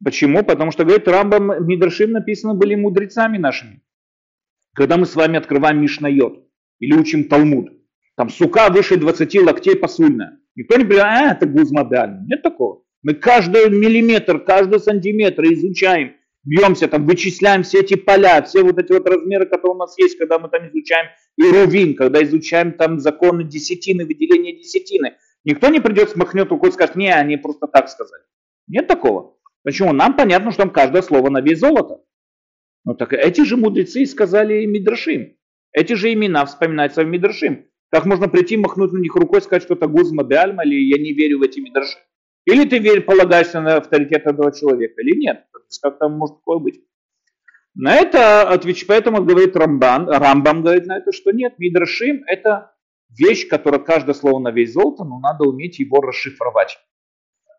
[0.05, 0.43] Почему?
[0.43, 3.83] Потому что, говорит, Рамбам, Мидрашим написаны были мудрецами нашими.
[4.75, 6.49] Когда мы с вами открываем Мишнайот
[6.81, 7.71] или учим Талмуд,
[8.17, 10.42] там сука выше 20 локтей посульная.
[10.55, 12.25] Никто не говорит, а, это гузмодально.
[12.29, 12.83] Нет такого.
[13.03, 18.93] Мы каждый миллиметр, каждый сантиметр изучаем, бьемся, там, вычисляем все эти поля, все вот эти
[18.93, 23.01] вот размеры, которые у нас есть, когда мы там изучаем и рувин, когда изучаем там
[23.01, 25.15] законы десятины, выделение десятины.
[25.45, 28.23] Никто не придет, смахнет рукой и скажет, не, они просто так сказали.
[28.69, 29.37] Нет такого.
[29.65, 29.93] Почему?
[29.93, 32.01] Нам понятно, что там каждое слово на вес золота.
[32.85, 35.37] Ну так эти же мудрецы сказали Мидрашим.
[35.73, 37.67] Эти же имена вспоминаются в Мидрашим.
[37.93, 41.13] Как можно прийти, махнуть на них рукой сказать, что это Гузма Беальма, или я не
[41.13, 41.99] верю в эти Мидраши.
[42.47, 45.45] Или ты верь, полагаешься на авторитет этого человека, или нет.
[45.83, 46.81] Как там может такое быть?
[47.75, 52.73] На это отвечает, поэтому говорит Рамбан, Рамбам говорит на это, что нет, Мидрашим это
[53.11, 56.79] вещь, которая каждое слово на весь золото, но надо уметь его расшифровать.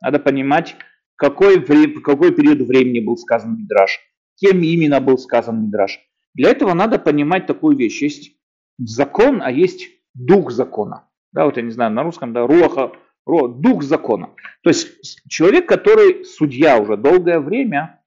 [0.02, 0.76] Надо понимать,
[1.16, 1.64] какой,
[2.02, 4.00] какой период времени был сказан Мидраш,
[4.38, 6.00] кем именно был сказан Мидраш.
[6.34, 8.02] Для этого надо понимать такую вещь.
[8.02, 8.32] Есть
[8.80, 11.08] закон, а есть дух закона.
[11.32, 12.92] Да, вот я не знаю, на русском, да, руаха,
[13.26, 14.30] дух закона.
[14.64, 18.00] То есть человек, который судья уже долгое время,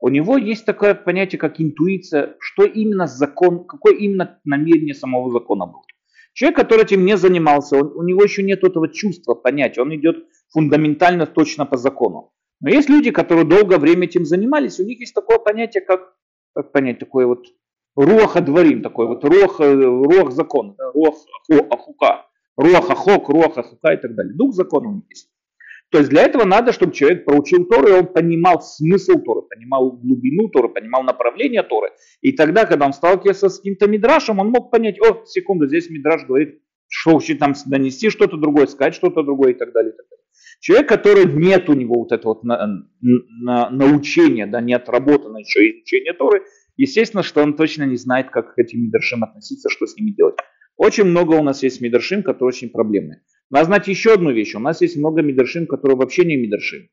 [0.00, 5.66] у него есть такое понятие, как интуиция, что именно закон, какое именно намерение самого закона
[5.66, 5.82] было.
[6.32, 10.24] Человек, который этим не занимался, он, у него еще нет этого чувства, понятия, он идет
[10.48, 12.32] фундаментально точно по закону.
[12.60, 16.14] Но есть люди, которые долгое время этим занимались, у них есть такое понятие, как,
[16.54, 17.44] как понять, такое вот
[17.96, 21.14] руаха дворим, такой вот руах, э, руах закона, да, руах
[21.70, 22.26] ахука,
[22.56, 24.34] руах ахок, руах ахука и так далее.
[24.34, 25.30] Дух закона у них есть.
[25.90, 29.90] То есть для этого надо, чтобы человек проучил Тору, и он понимал смысл Торы, понимал
[29.90, 31.88] глубину Торы, понимал направление Торы.
[32.20, 36.26] И тогда, когда он сталкивался с каким-то мидрашем, он мог понять, о, секунду, здесь мидраш
[36.26, 39.92] говорит, что хочет там донести что-то другое, сказать что-то другое и так далее.
[39.92, 40.24] И так далее.
[40.60, 45.70] Человек, который нет у него вот этого вот на, на, научения, да, не отработано еще
[45.70, 46.44] изучение Торы,
[46.80, 50.36] естественно, что он точно не знает, как к этим мидрашим относиться, что с ними делать.
[50.76, 53.22] Очень много у нас есть мидрашим, которые очень проблемные.
[53.50, 54.54] Надо знать еще одну вещь.
[54.54, 56.88] У нас есть много мидршин, которые вообще не мидршин.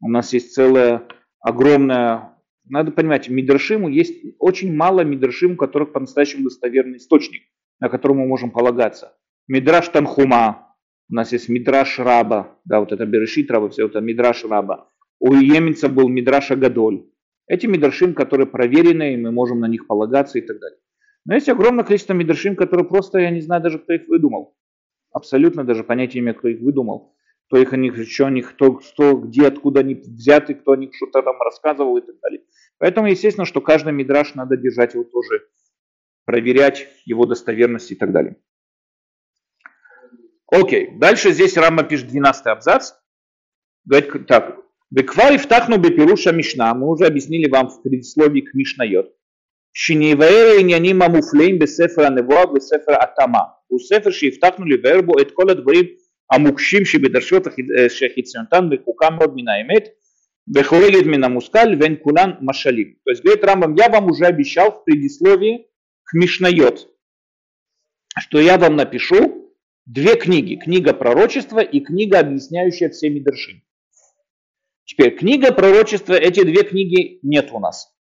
[0.00, 1.06] У нас есть целая
[1.40, 2.36] огромная...
[2.68, 7.42] Надо понимать, мидршиму есть очень мало мидршим, у которых по-настоящему достоверный источник,
[7.80, 9.16] на котором мы можем полагаться.
[9.48, 10.74] Мидраш Танхума,
[11.10, 14.88] у нас есть Мидраш Раба, да, вот это Берешит Раба, все это Мидраш Раба.
[15.18, 17.04] У Еменца был Мидраш Агадоль.
[17.52, 20.78] Эти мидршим, которые проверены, и мы можем на них полагаться и так далее.
[21.24, 24.54] Но есть огромное количество мидршим, которые просто, я не знаю даже, кто их выдумал
[25.12, 27.14] абсолютно даже понятия не имею, кто их выдумал,
[27.46, 30.76] кто их о них, что о них, кто, кто, где, откуда они взяты, кто о
[30.76, 32.42] них что-то там рассказывал и так далее.
[32.78, 35.46] Поэтому, естественно, что каждый мидраж надо держать его тоже,
[36.24, 38.36] проверять его достоверность и так далее.
[40.46, 42.92] Окей, дальше здесь Рама пишет 12 абзац.
[43.84, 44.58] Говорит так.
[44.91, 46.73] Беквари втахну бепируша Мишна.
[46.73, 49.13] Мы уже объяснили вам в предисловии к Мишнайот.
[49.73, 53.39] שנבאר העניינים המופלאים בספר הנבואה ובספר התאמה.
[53.67, 55.85] הוא ספר שהבטחנו לבאר בו את כל הדברים
[56.31, 57.47] המוקשים שבדרשות
[57.89, 59.87] שחיציונותן רחוקה מאוד מן האמת
[60.55, 62.93] וחורגת מן המושכל והן כולן משלים.
[63.05, 65.67] То есть говорит Рамбам, я вам уже обещал в предисловии
[66.03, 66.87] к Мишнайот,
[68.19, 69.53] что я вам напишу
[69.85, 70.55] две книги.
[70.55, 73.61] Книга пророчества и книга, объясняющая все Мидрши.
[74.84, 77.94] Теперь книга пророчества, эти две книги нет у нас.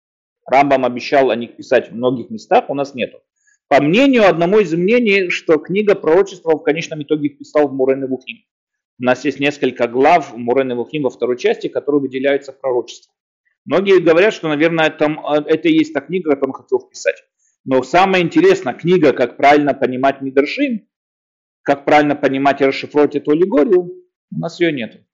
[0.45, 3.19] Рамбам обещал о них писать в многих местах, у нас нету.
[3.67, 8.39] По мнению одному из мнений, что книга пророчества в конечном итоге писал в Мурен Вухим.
[8.99, 13.15] У нас есть несколько глав в Мурен Вухим во второй части, которые выделяются пророчеством.
[13.63, 15.05] Многие говорят, что, наверное, это,
[15.47, 17.23] это и есть та книга, которую он хотел вписать.
[17.63, 20.87] Но самое интересное, книга, как правильно понимать Мидршим,
[21.61, 23.83] как правильно понимать и расшифровать эту аллегорию,
[24.31, 25.05] у нас ее нет.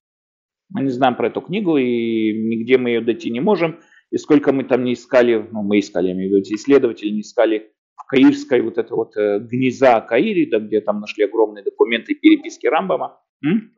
[0.69, 3.79] Мы не знаем про эту книгу и нигде мы ее дойти не можем.
[4.11, 7.21] И сколько мы там не искали, ну мы искали, я имею в виду, исследователи не
[7.21, 12.15] искали в Каирской вот это вот э, гнеза Каире, да, где там нашли огромные документы
[12.15, 13.19] переписки Рамбама.
[13.43, 13.73] М?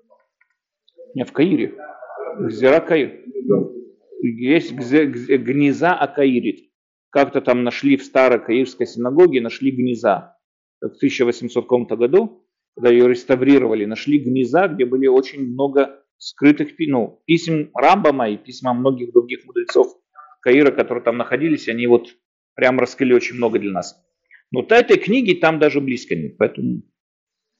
[1.15, 1.75] Не, в Каире.
[2.39, 3.23] Гзера Каир.
[4.21, 6.69] Есть гнеза Акаирит.
[7.09, 10.37] Как-то там нашли в старой Каирской синагоге, нашли гнеза.
[10.81, 17.21] В 1800 каком-то году, когда ее реставрировали, нашли гнеза, где были очень много скрытых ну,
[17.25, 19.87] писем Рамбама и письма многих других мудрецов
[20.41, 22.09] Каира, которые там находились, они вот
[22.55, 23.99] прям раскрыли очень много для нас.
[24.51, 26.83] Но вот этой книги там даже близко нет, поэтому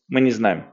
[0.07, 0.65] мы не знаем.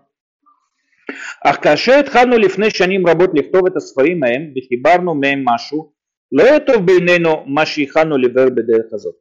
[1.41, 5.95] Ах кашет хану лифне шаним работ лихтов это сварим маем, бихибарну маем машу,
[6.31, 8.53] лоэтов бейнену маши хану ливер.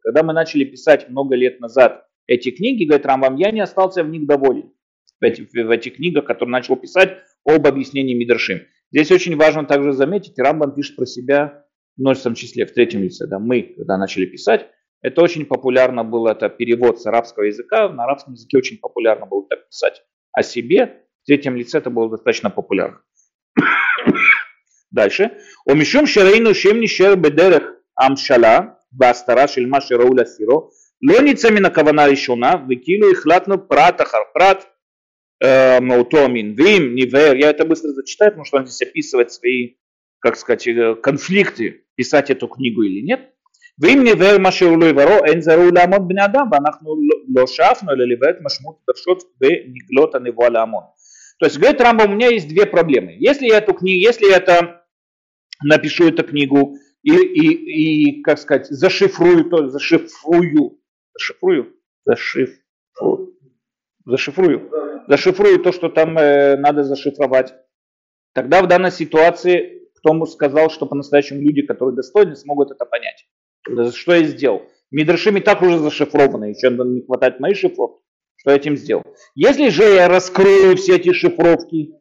[0.01, 4.09] Когда мы начали писать много лет назад эти книги, говорит Рамбам, я не остался в
[4.09, 4.71] них доволен.
[5.19, 8.61] В этих, в этих книгах, которые начал писать об объяснении Мидрашим.
[8.91, 13.27] Здесь очень важно также заметить, Рамбан пишет про себя в множественном числе, в третьем лице.
[13.27, 14.67] Да, мы, когда начали писать,
[15.01, 19.45] это очень популярно было, это перевод с арабского языка, на арабском языке очень популярно было
[19.47, 23.01] так писать о себе, в третьем лице это было достаточно популярно.
[24.91, 25.31] Дальше.
[25.65, 30.69] Омишум шарейну шемни шер бедерех амшала, бастара шельма шерауля сиро,
[31.01, 34.67] лоницами на кавана решена, выкину их латну пратахар прат,
[35.41, 37.35] Эм, Маутомин, Вим, Нивер.
[37.35, 39.75] Я это быстро зачитаю, потому что он здесь описывает свои,
[40.19, 43.33] как сказать, э, конфликты, писать эту книгу или нет.
[43.77, 46.95] Вим Нивер Машеулой Варо, Энзару Ламон Бнадам, Банахну
[47.27, 50.85] Лошафну, Леливет Машмут Бершот Бе Ниглота Невуа Ламон.
[51.39, 53.13] То есть, говорит Рамба, у меня есть две проблемы.
[53.19, 54.85] Если я эту книгу, если я это
[55.61, 60.79] напишу эту книгу и, и, и как сказать, зашифрую, то зашифрую,
[61.13, 63.33] зашифрую, зашифрую,
[64.05, 64.71] зашифрую,
[65.07, 67.53] зашифрую то, что там э, надо зашифровать,
[68.33, 73.25] тогда в данной ситуации кто сказал, что по-настоящему люди, которые достойны, смогут это понять.
[73.93, 74.63] Что я сделал?
[74.91, 78.03] Мидрашим и так уже зашифрованы, еще не хватает моей шифровки.
[78.35, 79.03] Что я этим сделал?
[79.33, 81.93] Если же я раскрою все эти шифровки,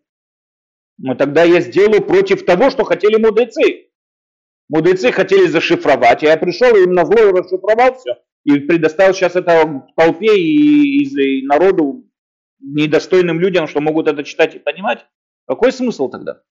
[0.98, 3.88] Но тогда я сделаю против того, что хотели мудрецы.
[4.68, 8.16] Мудрецы хотели зашифровать, а я пришел и им на зло расшифровал все.
[8.44, 12.03] И предоставил сейчас это толпе и, и народу,
[12.64, 15.06] недостойным людям, что могут это читать и понимать.
[15.46, 16.42] Какой смысл тогда?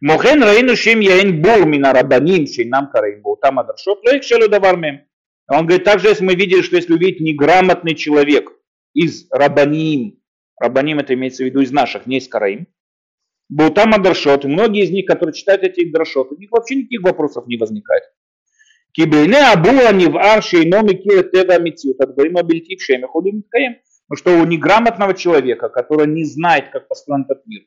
[0.00, 4.76] Мохен раину шим яин бур мина рабаним нам караим там адаршот лоик шелу давар
[5.48, 8.50] Он говорит, также если мы видели, что если увидеть неграмотный человек
[8.94, 10.18] из рабаним,
[10.58, 12.66] рабаним это имеется в виду из наших, не из караим,
[13.48, 17.58] Бутам Адаршот, многие из них, которые читают эти Даршот, у них вообще никаких вопросов не
[17.58, 18.02] возникает.
[18.92, 23.06] Кибейне Абуа Нивар Шейно Микир Тева Митсю, так говорим о Бельтик Шеме
[24.11, 27.63] потому что у неграмотного человека, который не знает, как построен этот мир,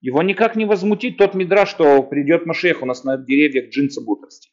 [0.00, 4.24] его никак не возмутит тот мидра, что придет Машех, у нас на деревьях джинсы будут
[4.24, 4.50] расти.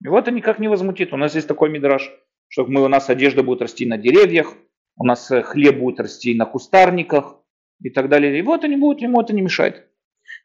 [0.00, 1.12] Его это никак не возмутит.
[1.12, 2.10] У нас есть такой мидраж,
[2.48, 4.54] что мы, у нас одежда будет расти на деревьях,
[4.96, 7.42] у нас э, хлеб будет расти на кустарниках
[7.82, 8.38] и так далее.
[8.38, 9.84] И вот они будут, ему это не мешает.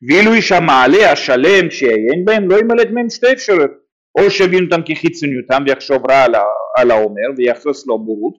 [0.07, 3.71] ואילו איש המעלה השלם שיעיין בהם לא ימלא מהם שתי אפשרויות
[4.17, 6.35] או שיבין אותם כחיצוניותם ויחשוב רע על,
[6.77, 8.33] על האומר ויחסוס לו בורות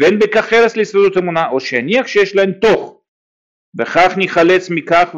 [0.00, 3.00] ואין בכך חרס לשרידות אמונה או שיניח שיש להם תוך
[3.78, 5.14] וכך ניחלץ מכך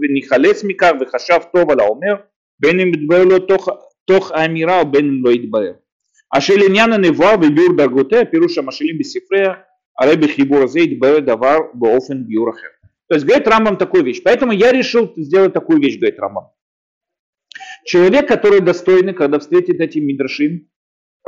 [0.00, 2.14] וניחלץ מכך וחשב טוב על האומר
[2.60, 3.68] בין אם יתברר לו תוך,
[4.04, 5.72] תוך האמירה או בין אם לא יתברר.
[6.36, 9.52] אשר לעניין הנבואה וביאור דרגותיה פירוש המשלים בספריה
[10.00, 12.74] הרי בחיבור הזה יתברר דבר באופן ביאור אחר.
[13.08, 14.22] То есть говорит Рамбам такую вещь.
[14.24, 16.44] Поэтому я решил сделать такую вещь, говорит Рамбам.
[17.84, 20.67] Человек, который достойный, когда встретит эти мидрашим,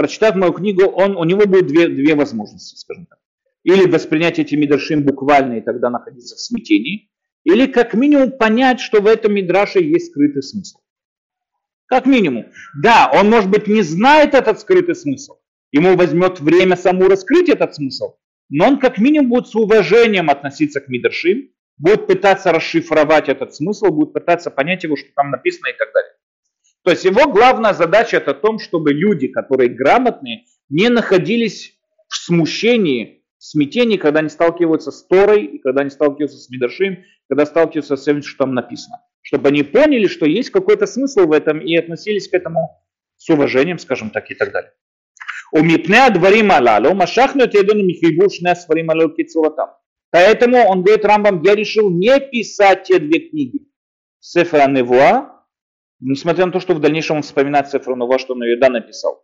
[0.02, 3.20] прочитав мою книгу, он, у него будет две, две возможности, скажем так.
[3.64, 7.12] Или воспринять эти мидрашим буквально и тогда находиться в смятении,
[7.44, 10.80] или как минимум понять, что в этом мидраше есть скрытый смысл.
[11.86, 12.48] Как минимум.
[12.82, 15.36] Да, он может быть не знает этот скрытый смысл.
[15.72, 18.16] Ему возьмет время саму раскрыть этот смысл.
[18.50, 23.92] Но он как минимум будет с уважением относиться к мидрашим будет пытаться расшифровать этот смысл,
[23.92, 26.12] будет пытаться понять его, что там написано и так далее.
[26.84, 32.16] То есть его главная задача это о том, чтобы люди, которые грамотные, не находились в
[32.16, 37.46] смущении, в смятении, когда они сталкиваются с Торой, и когда они сталкиваются с Медашим, когда
[37.46, 38.98] сталкиваются с тем, что там написано.
[39.22, 42.84] Чтобы они поняли, что есть какой-то смысл в этом и относились к этому
[43.18, 44.72] с уважением, скажем так, и так далее.
[45.52, 49.70] Умипне адварим алалу, машахну теден михибушне сварим алалу кицуратам.
[50.10, 53.68] Поэтому, он говорит Рамбам, я решил не писать те две книги.
[54.20, 55.31] Сефра Невуа
[56.02, 59.24] несмотря на то, что в дальнейшем он вспоминает Сефра Невуа, что он ее да написал.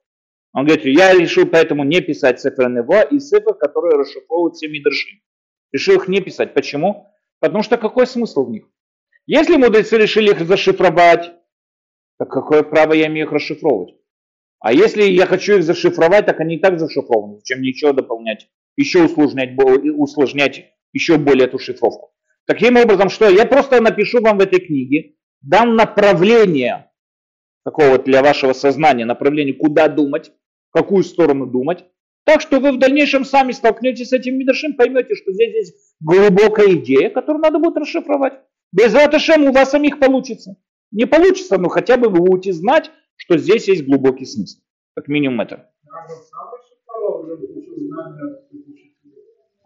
[0.53, 5.21] Он говорит, я решил поэтому не писать Сефра Невуа и Сефра, которые расшифровывают все мидраши.
[5.71, 6.53] Решил их не писать.
[6.53, 7.11] Почему?
[7.39, 8.65] Потому что какой смысл в них?
[9.25, 11.33] Если мудрецы решили их зашифровать,
[12.17, 13.95] так какое право я имею их расшифровывать?
[14.59, 17.35] А если я хочу их зашифровать, так они и так зашифрованы.
[17.35, 19.51] Зачем еще дополнять, еще усложнять,
[19.97, 22.13] усложнять еще более эту шифровку.
[22.45, 26.91] Таким образом, что я просто напишу вам в этой книге, дам направление
[27.63, 30.31] такого для вашего сознания, направление, куда думать,
[30.69, 31.85] в какую сторону думать,
[32.23, 36.73] так что вы в дальнейшем сами столкнетесь с этим Мидашем, поймете, что здесь есть глубокая
[36.73, 38.33] идея, которую надо будет расшифровать.
[38.71, 40.57] Без Раташем у вас самих получится.
[40.91, 44.59] Не получится, но хотя бы вы будете знать, что здесь есть глубокий смысл.
[44.95, 45.71] Как минимум это.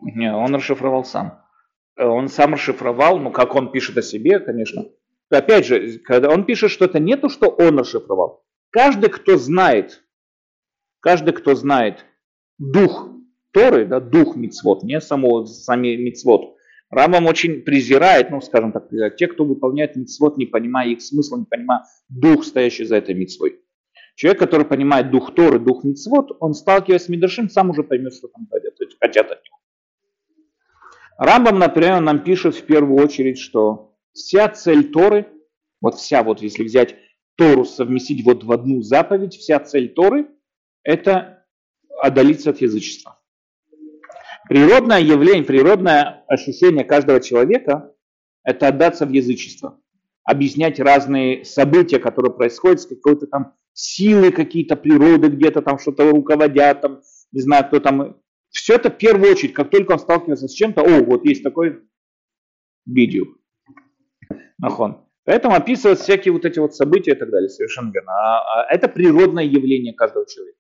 [0.02, 1.44] Не, он расшифровал сам.
[1.96, 4.86] Э, он сам расшифровал, ну как он пишет о себе, конечно.
[5.32, 8.44] Опять же, когда он пишет что это не то, что он расшифровал.
[8.70, 10.04] Каждый, кто знает,
[11.00, 12.06] каждый, кто знает
[12.58, 13.08] дух
[13.52, 16.56] Торы, да, дух мицвод, не само, сами мицвод.
[16.90, 21.46] Рамам очень презирает, ну, скажем так, те, кто выполняет мицвод, не понимая их смысла, не
[21.46, 23.62] понимая дух, стоящий за этой мицвой.
[24.16, 28.28] Человек, который понимает дух Торы, дух мицвод, он, сталкиваясь с Мидрашим, сам уже поймет, что
[28.28, 28.48] там
[29.00, 29.58] хотят от него.
[31.18, 35.28] Рамбам, например, нам пишет в первую очередь, что вся цель Торы,
[35.82, 36.96] вот вся, вот если взять
[37.36, 40.28] Тору, совместить вот в одну заповедь, вся цель Торы–
[40.84, 41.46] это
[42.02, 43.20] отдалиться от язычества.
[44.48, 47.94] Природное явление, природное ощущение каждого человека–
[48.44, 49.80] это отдаться в язычество.
[50.24, 56.82] Объяснять разные события, которые происходят с какой-то там силы какие-то природы, где-то там что-то руководят,
[56.82, 60.54] там, не знаю, кто там все это в первую очередь, как только он сталкивается с
[60.54, 61.82] чем-то, о, вот есть такой
[62.86, 63.26] видео.
[64.62, 65.06] Нахон.
[65.26, 68.12] Поэтому описывать всякие вот эти вот события и так далее, совершенно верно.
[68.12, 70.58] А, а это природное явление каждого человека.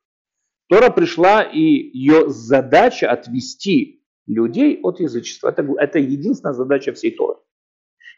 [0.70, 5.50] Тора пришла, и ее задача отвести людей от язычества.
[5.50, 7.40] Это, это единственная задача всей Торы.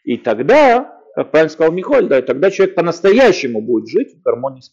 [0.04, 4.70] И тогда, как правильно сказал Михаил, да, тогда человек по-настоящему будет жить в гармонии с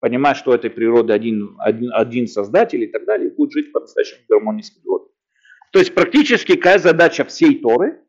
[0.00, 4.28] понимать, что этой природы один, один, один создатель и так далее, будет жить по-настоящему в
[4.28, 5.08] гармонии с природой.
[5.72, 8.00] То есть практически какая задача всей Торы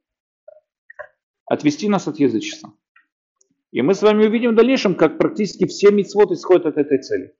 [1.52, 2.74] отвести нас от язычества.
[3.72, 7.36] И мы с вами увидим в дальнейшем, как практически все мицвод исходят от этой цели.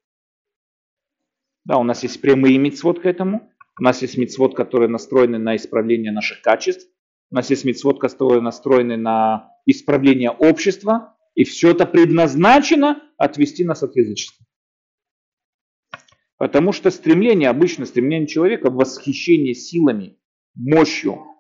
[1.64, 3.50] Да, у нас есть прямые мицвод к этому.
[3.80, 6.90] У нас есть мицвод, которые настроены на исправление наших качеств.
[7.30, 11.16] У нас есть мицвод, которые настроены на исправление общества.
[11.34, 14.46] И все это предназначено отвести нас от язычества.
[16.38, 20.18] Потому что стремление, обычно стремление человека в восхищение силами,
[20.54, 21.31] мощью,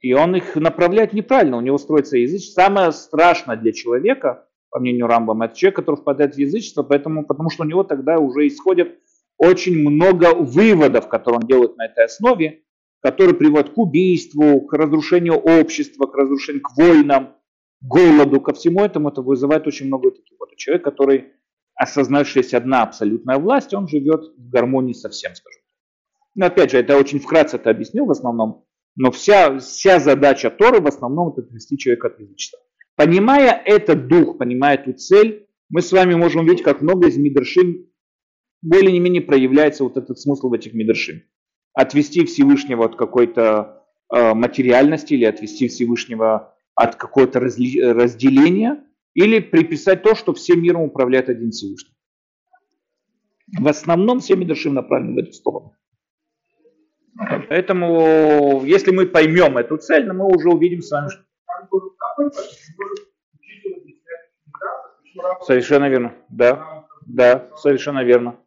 [0.00, 2.62] и он их направляет неправильно, у него строится язычество.
[2.62, 7.50] Самое страшное для человека, по мнению Рамбама, это человек, который впадает в язычество, поэтому, потому
[7.50, 8.88] что у него тогда уже исходят
[9.38, 12.62] очень много выводов, которые он делает на этой основе,
[13.00, 17.36] которые приводят к убийству, к разрушению общества, к разрушению, к войнам,
[17.80, 19.10] голоду, ко всему этому.
[19.10, 20.56] Это вызывает очень много таких вот.
[20.56, 21.32] Человек, который
[22.34, 25.60] есть одна абсолютная власть, он живет в гармонии со всем, скажем.
[26.34, 28.65] Но опять же, это очень вкратце это объяснил в основном,
[28.96, 32.58] но вся, вся задача Торы в основном это отвести человека от язычества.
[32.96, 37.86] Понимая этот дух, понимая эту цель, мы с вами можем увидеть, как много из Мидршим
[38.62, 41.22] более не менее проявляется вот этот смысл в этих Мидршим.
[41.74, 48.82] Отвести Всевышнего от какой-то э, материальности или отвести Всевышнего от какого-то разли, разделения,
[49.14, 51.94] или приписать то, что всем миром управляет один Всевышний.
[53.58, 55.74] В основном все Мидршим направлены в эту сторону.
[57.48, 61.22] Поэтому, если мы поймем эту цель, мы уже увидим с вами, что...
[65.42, 66.14] Совершенно верно.
[66.28, 68.38] Да, да, совершенно верно.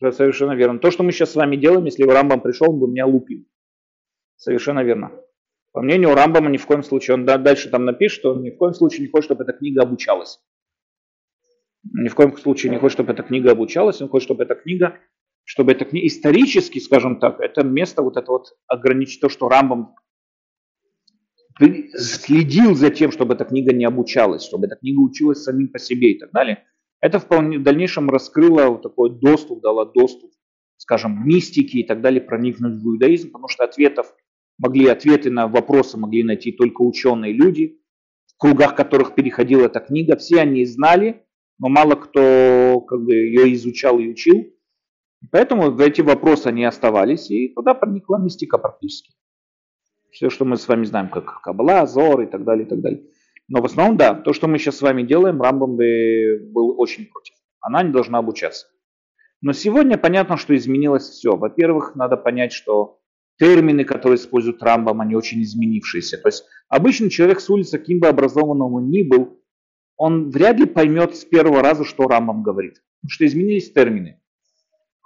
[0.00, 0.78] Да, совершенно верно.
[0.78, 3.46] То, что мы сейчас с вами делаем, если Рамбам пришел, он бы меня лупил.
[4.36, 5.12] Совершенно верно.
[5.72, 8.56] По мнению Рамбама, ни в коем случае, он дальше там напишет, что он ни в
[8.56, 10.40] коем случае не хочет, чтобы эта книга обучалась.
[11.84, 14.98] Ни в коем случае не хочет, чтобы эта книга обучалась, он хочет, чтобы эта книга
[15.46, 19.94] чтобы это не исторически, скажем так, это место вот это вот ограничить то, что Рамбам
[21.96, 26.12] следил за тем, чтобы эта книга не обучалась, чтобы эта книга училась самим по себе
[26.12, 26.64] и так далее.
[27.00, 30.32] Это вполне в дальнейшем раскрыло вот такой доступ, дало доступ,
[30.78, 34.12] скажем, мистики и так далее, проникнуть в иудаизм, потому что ответов
[34.58, 37.80] могли, ответы на вопросы могли найти только ученые люди,
[38.26, 40.16] в кругах которых переходила эта книга.
[40.16, 41.22] Все они знали,
[41.60, 44.55] но мало кто как бы, ее изучал и учил.
[45.30, 49.12] Поэтому эти вопросы они оставались, и туда проникла мистика практически.
[50.10, 53.04] Все, что мы с вами знаем, как Кабала, Зор и так далее, и так далее.
[53.48, 57.34] Но в основном, да, то, что мы сейчас с вами делаем, Рамбам был очень против.
[57.60, 58.66] Она не должна обучаться.
[59.42, 61.36] Но сегодня понятно, что изменилось все.
[61.36, 63.00] Во-первых, надо понять, что
[63.38, 66.18] термины, которые используют Рамбам, они очень изменившиеся.
[66.18, 69.42] То есть обычный человек с улицы, каким бы образованным он ни был,
[69.96, 72.82] он вряд ли поймет с первого раза, что Рамбам говорит.
[73.00, 74.20] Потому что изменились термины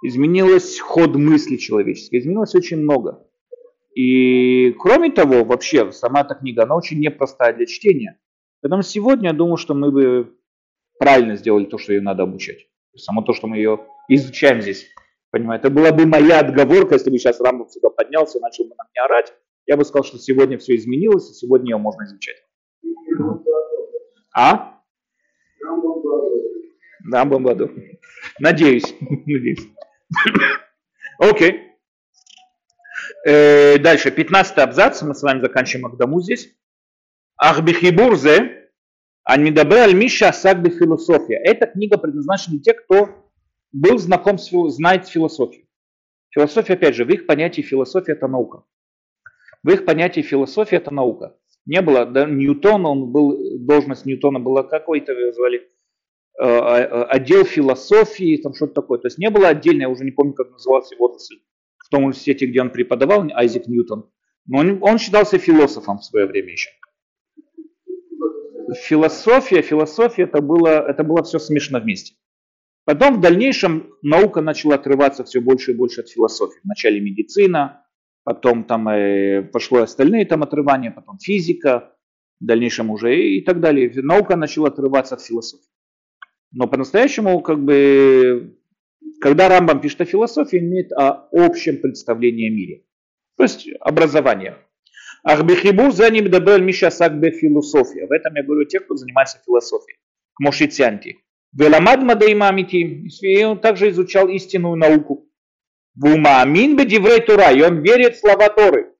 [0.01, 3.27] изменилось ход мысли человеческой, изменилось очень много.
[3.95, 8.19] И кроме того, вообще, сама эта книга, она очень непростая для чтения.
[8.61, 10.35] Поэтому сегодня я думаю, что мы бы
[10.97, 12.67] правильно сделали то, что ее надо обучать.
[12.95, 14.87] Само то, что мы ее изучаем здесь.
[15.31, 18.75] Понимаете, это была бы моя отговорка, если бы сейчас Рамбов сюда поднялся и начал бы
[18.75, 19.33] на меня орать.
[19.65, 22.35] Я бы сказал, что сегодня все изменилось, и сегодня ее можно изучать.
[24.35, 24.81] А?
[27.11, 27.71] Рамбом году.
[28.39, 28.93] Надеюсь.
[28.99, 29.67] Надеюсь.
[31.19, 31.71] Окей.
[33.25, 36.55] Э, дальше, 15 абзац, мы с вами заканчиваем Агдаму здесь.
[37.37, 38.69] Ахбихибурзе,
[39.23, 41.37] Альмидабре Альмиша Асак философия.
[41.43, 43.31] Эта книга предназначена для тех, кто
[43.71, 45.65] был знаком с, знает философию.
[46.29, 48.63] Философия, опять же, в их понятии философия это наука.
[49.63, 51.35] В их понятии философия это наука.
[51.65, 55.69] Не было, да, Ньютон, он был, должность Ньютона была какой-то, его звали,
[56.41, 58.99] отдел философии, там что-то такое.
[58.99, 61.37] То есть не было отдельно, я уже не помню, как назывался его отрасль,
[61.77, 64.09] в том университете, где он преподавал, Айзек Ньютон.
[64.47, 66.69] Но он, он считался философом в свое время еще.
[68.83, 72.15] Философия, философия, это было, это было все смешано вместе.
[72.85, 76.59] Потом в дальнейшем наука начала отрываться все больше и больше от философии.
[76.63, 77.85] Вначале медицина,
[78.23, 81.93] потом там э, пошло остальные там отрывания, потом физика,
[82.39, 83.91] в дальнейшем уже и так далее.
[84.01, 85.70] Наука начала отрываться от философии.
[86.51, 88.57] Но по-настоящему, как бы,
[89.21, 92.83] когда Рамбам пишет о философии, он имеет о общем представлении о мире.
[93.37, 94.57] То есть образование.
[95.23, 98.07] Ахбихибур за ним добрал Миша Сакбе философия.
[98.07, 99.99] В этом я говорю тех, кто занимается философией.
[100.39, 101.19] Мошицянти.
[101.53, 103.07] Веламад Мадаймамити.
[103.21, 105.29] И он также изучал истинную науку.
[105.95, 107.51] Вумаамин бедиврей Тура.
[107.51, 108.93] И он верит в слова Торы.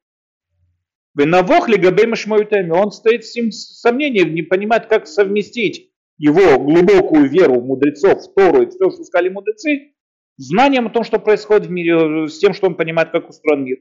[1.18, 5.91] Венавох ли габей Он стоит с сомнением, не понимает, как совместить
[6.22, 9.94] его глубокую веру в мудрецов, в Тору и все, что сказали мудрецы,
[10.38, 13.78] знанием о том, что происходит в мире, с тем, что он понимает, как устроен мир.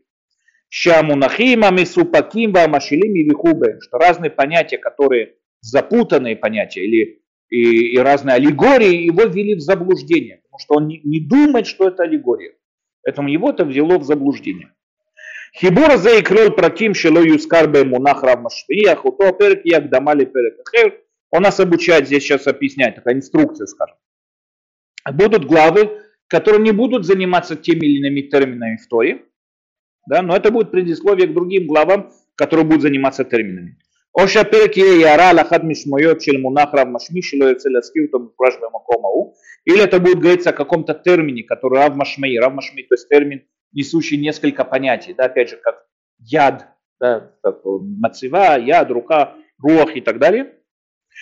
[0.70, 7.20] Шамунахима, Мисупакимба, Машилим и Вихубе, что разные понятия, которые запутанные понятия или
[7.51, 11.88] и, и разные аллегории, его ввели в заблуждение, потому что он не, не думает, что
[11.88, 12.55] это аллегория.
[13.03, 14.72] Поэтому его это взяло в заблуждение.
[15.59, 19.66] Хибур заикрыл праким шело юскар бе мунах рав машвиях, уто перек
[21.31, 23.97] он нас обучает здесь сейчас объяснять, такая инструкция, скажем.
[25.12, 29.24] Будут главы, которые не будут заниматься теми или иными терминами в Торе,
[30.07, 33.78] да, но это будет предисловие к другим главам, которые будут заниматься терминами.
[34.12, 39.35] Оша перки яра лахад мишмойот шель мунах рав машми шело яцеляскил там упражнение макомау.
[39.64, 43.43] Или это будет говориться о каком-то термине, который рав машмей, рав машмей, то есть термин,
[43.72, 45.87] несущий несколько понятий, да, опять же, как
[46.18, 46.66] яд,
[46.99, 50.55] да, э, мацева, яд, рука, рух и так далее.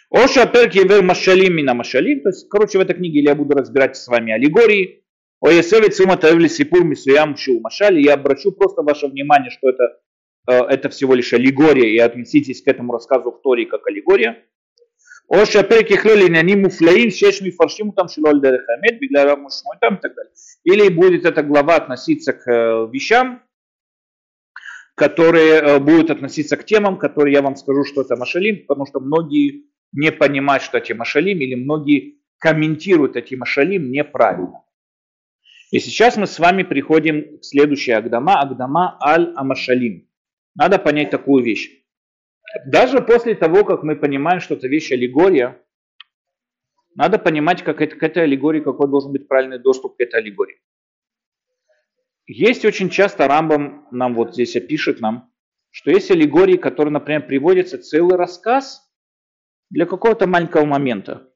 [0.10, 3.98] Оша перк евер машалим мина машалим, то есть, короче, в этой книге я буду разбирать
[3.98, 5.04] с вами аллегории,
[5.40, 9.84] о есевит сума тавли сипур мисуям шу машали, я обращу просто ваше внимание, что это,
[10.48, 14.44] э, это всего лишь аллегория, и относитесь к этому рассказу в Торе как аллегория.
[15.30, 19.98] או שהפרק יכלול עניינים מופלאים שיש מפרשים אותם שלא על דרך האמת בגלל משמעותם и
[20.02, 20.32] так далее.
[20.66, 23.42] Или будет эта глава относиться к э, вещам,
[24.96, 29.00] которые э, будут относиться к темам, которые я вам скажу, что это машалим, потому что
[29.00, 34.65] многие не понимают, что это машалим, или многие комментируют эти машалим неправильно.
[35.71, 40.09] И сейчас мы с вами приходим к следующей Агдама, Агдама Аль-Амашалим.
[40.55, 41.71] Надо понять такую вещь.
[42.67, 45.63] Даже после того, как мы понимаем, что это вещь аллегория,
[46.95, 50.59] надо понимать, как это, к этой аллегории, какой должен быть правильный доступ к этой аллегории.
[52.27, 55.33] Есть очень часто Рамбам нам вот здесь опишет нам,
[55.71, 58.88] что есть аллегории, которые, например, приводится целый рассказ
[59.71, 61.29] для какого-то маленького момента.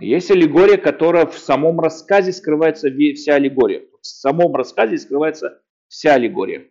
[0.00, 3.86] Есть аллегория, которая в самом рассказе скрывается вся аллегория.
[4.00, 6.70] В самом рассказе скрывается вся аллегория.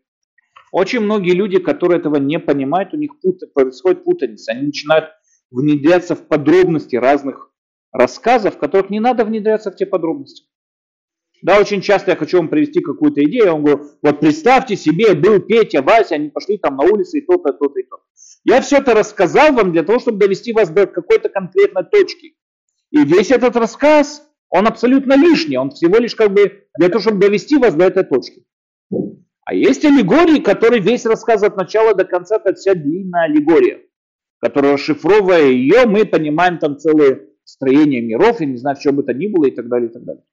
[0.72, 3.40] Очень многие люди, которые этого не понимают, у них пут...
[3.54, 4.52] происходит путаница.
[4.52, 5.12] Они начинают
[5.52, 7.52] внедряться в подробности разных
[7.92, 10.48] рассказов, в которых не надо внедряться в те подробности.
[11.44, 15.14] Да, очень часто я хочу вам привести какую-то идею, я вам говорю, вот представьте себе,
[15.14, 17.98] был Петя, Вася, они пошли там на улице и то-то, то-то и то.
[18.46, 22.38] Я все это рассказал вам для того, чтобы довести вас до какой-то конкретной точки.
[22.92, 27.20] И весь этот рассказ, он абсолютно лишний, он всего лишь как бы для того, чтобы
[27.20, 28.46] довести вас до этой точки.
[29.44, 33.82] А есть аллегории, которые весь рассказ от начала до конца, это вся длинная аллегория,
[34.40, 39.14] которая, расшифровывая ее, мы понимаем там целое строение миров, и не знаю, чем бы то
[39.14, 40.24] ни было, и так далее, и так далее.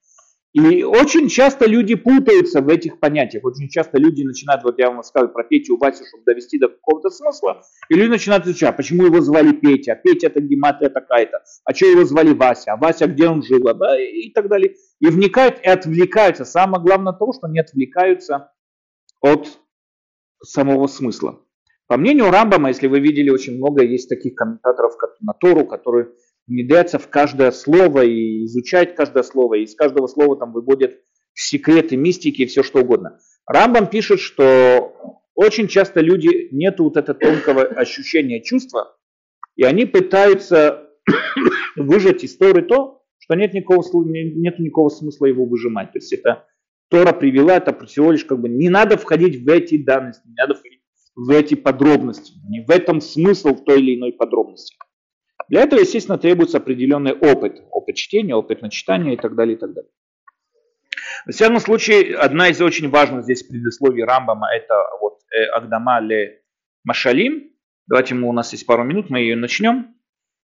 [0.52, 3.44] И очень часто люди путаются в этих понятиях.
[3.44, 7.10] Очень часто люди начинают, вот я вам сказал про Петю, Васю, чтобы довести до какого-то
[7.10, 11.74] смысла, и люди начинают изучать, а почему его звали Петя, Петя это гематрия такая-то, а
[11.74, 14.74] что его звали Вася, а Вася где он жил, да, и так далее.
[14.98, 16.44] И вникают и отвлекаются.
[16.44, 18.50] Самое главное то, что не отвлекаются
[19.20, 19.46] от
[20.42, 21.40] самого смысла.
[21.86, 25.32] По мнению Рамбама, если вы видели, очень много есть таких комментаторов как на
[25.64, 26.10] которые
[26.50, 30.98] внедряются в каждое слово и изучают каждое слово, и из каждого слова там выводят
[31.32, 33.18] секреты, мистики и все что угодно.
[33.46, 38.96] Рамбам пишет, что очень часто люди нету вот этого тонкого ощущения чувства,
[39.56, 40.90] и они пытаются
[41.76, 45.92] выжать из Торы то, что нет никакого, нет никакого смысла его выжимать.
[45.92, 46.46] То есть это
[46.88, 50.54] Тора привела, это всего лишь как бы не надо входить в эти данности, не надо
[50.54, 50.80] входить
[51.14, 52.32] в эти подробности.
[52.48, 54.76] Не в этом смысл в той или иной подробности.
[55.50, 57.60] Для этого, естественно, требуется определенный опыт.
[57.72, 59.90] Опыт чтения, опыт начитания и так далее, и так далее.
[61.26, 66.42] В всяком случае, одна из очень важных здесь предисловий Рамбама это вот э, Агдама ле
[66.84, 67.50] Машалим.
[67.88, 69.96] Давайте мы, у нас есть пару минут, мы ее начнем.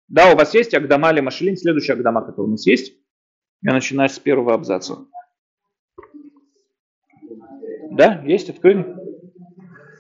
[0.09, 2.93] Да, у вас есть Агдама ле Машалим, следующая Агдама, которая у нас есть.
[3.63, 5.07] Я начинаю с первого абзаца.
[7.93, 9.06] Да, есть, открыли.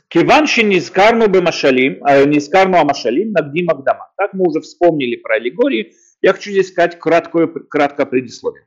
[0.08, 4.12] Киван низкарну бы машалим, а низкарну амашалим нагдим агдама.
[4.16, 5.94] Так мы уже вспомнили про аллегории.
[6.22, 8.66] Я хочу здесь сказать краткое, краткое предисловие.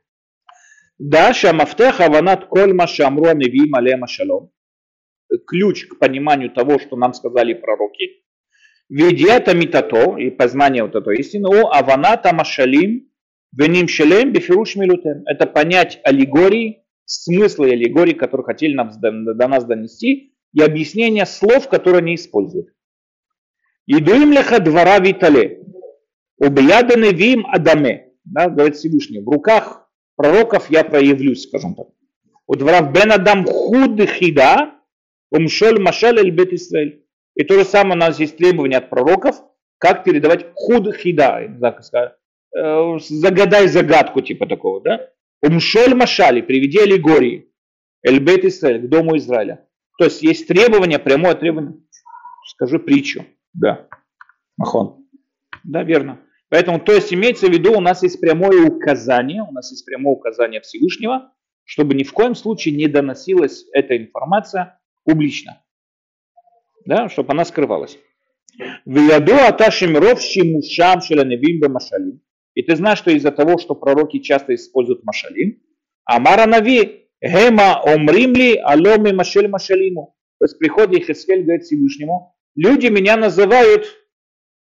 [0.98, 4.50] Да, шамафтех аванат коль машамру аневим алема шалом.
[5.46, 8.22] Ключ к пониманию того, что нам сказали пророки.
[8.90, 13.08] Ведиата митато, и познание вот этой истины, о аваната машалим
[13.56, 15.22] веним шелем бифируш милутем.
[15.26, 22.00] Это понять аллегории, смыслы аллегории, которые хотели нам, до нас донести, и объяснение слов, которые
[22.00, 22.68] они используют.
[23.86, 25.62] Идуим леха двора витале,
[26.38, 31.88] убияда невим адаме, да, говорит Всевышний, в руках пророков я проявлюсь, скажем так.
[32.46, 34.74] У двора бен адам худ хида,
[35.30, 37.04] умшоль машаль эль бет Исраэль.
[37.36, 39.36] И то же самое у нас есть требования от пророков,
[39.78, 42.14] как передавать худ хида, так сказать,
[42.56, 45.10] э, загадай загадку типа такого, да?
[45.42, 47.50] Умшоль машали, приведи аллегории.
[48.02, 49.66] Эльбет Исраэль, к дому Израиля.
[50.00, 51.74] То есть есть требование, прямое требование.
[52.46, 53.26] Скажи притчу.
[53.52, 53.86] Да.
[54.56, 55.04] Махон.
[55.62, 56.18] Да, верно.
[56.48, 60.14] Поэтому, то есть имеется в виду, у нас есть прямое указание, у нас есть прямое
[60.14, 61.34] указание Всевышнего,
[61.64, 65.62] чтобы ни в коем случае не доносилась эта информация публично.
[66.86, 67.98] Да, чтобы она скрывалась.
[68.86, 72.22] Вияду аташим ров шимушам шеланевим бамашалим.
[72.54, 75.60] И ты знаешь, что из-за того, что пророки часто используют машалим,
[76.06, 80.16] Амара Нави, Гема омримли аломи машель машалиму.
[80.38, 83.86] То есть приходит Хискель, говорит Всевышнему, люди меня называют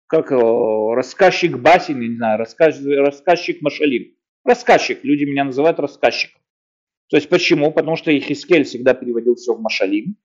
[0.07, 4.13] как рассказчик басен, не знаю, рассказ, рассказчик Машалим.
[4.43, 6.41] Рассказчик, люди меня называют рассказчиком.
[7.09, 7.71] То есть почему?
[7.71, 10.17] Потому что Ихискель всегда переводил все в Машалим.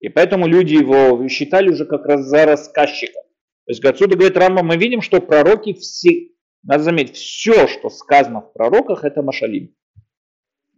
[0.00, 3.20] И поэтому люди его считали уже как раз за рассказчика.
[3.66, 6.30] То есть отсюда говорит Рамба, мы видим, что пророки все,
[6.62, 9.74] надо заметить, все, что сказано в пророках, это Машалим.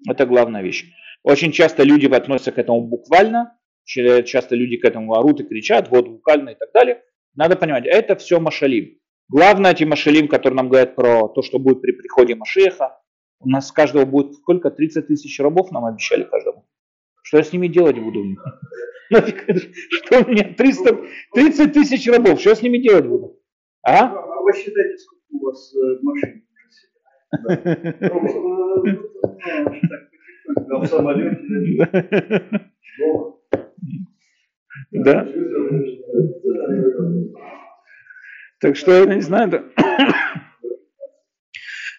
[0.06, 0.92] Это главная вещь.
[1.22, 6.08] Очень часто люди относятся к этому буквально, часто люди к этому орут и кричат, вот
[6.08, 7.02] буквально и так далее.
[7.34, 8.98] Надо понимать, это все Машалим.
[9.28, 12.98] Главное эти Машалим, которые нам говорят про то, что будет при приходе Машеха.
[13.40, 14.70] У нас каждого будет сколько?
[14.70, 16.66] 30 тысяч рабов нам обещали каждому.
[17.22, 18.24] Что я с ними делать буду?
[19.10, 20.98] Что у меня 300,
[21.34, 23.38] 30 тысяч рабов, что я с ними делать буду?
[23.82, 24.06] А?
[24.06, 25.98] А вы считаете, сколько у вас э,
[30.86, 31.38] самолете?
[34.90, 35.28] Да.
[38.60, 39.72] Так что я не знаю.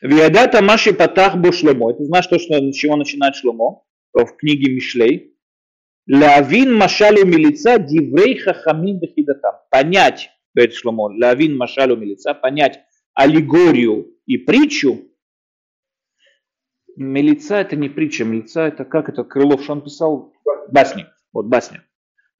[0.01, 1.91] Виадата Маши Патах Бу Шломо.
[1.91, 3.83] Это знаешь то, что, с чего начинает Шломо
[4.13, 5.35] в книге Мишлей.
[6.09, 9.55] Лавин Машалю Милица Диврей Хахамин Бехидатам.
[9.69, 12.79] Понять, говорит Шломо, Лавин Машалю Милица, понять
[13.13, 15.08] аллегорию и притчу.
[16.99, 20.33] Милица это не притча, милица это как это Крылов, что он писал?
[20.69, 21.05] Басни.
[21.31, 21.85] Вот басня.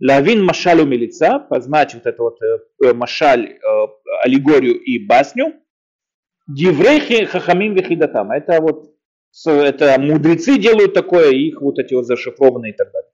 [0.01, 3.87] Лавин машалю милица, познать вот это вот э, э машаль, э,
[4.21, 5.53] аллегорию и басню.
[6.47, 8.31] Диврехи хахамим вихидатам.
[8.31, 8.93] Это вот
[9.45, 13.11] это мудрецы делают такое, их вот эти вот зашифрованные и так далее.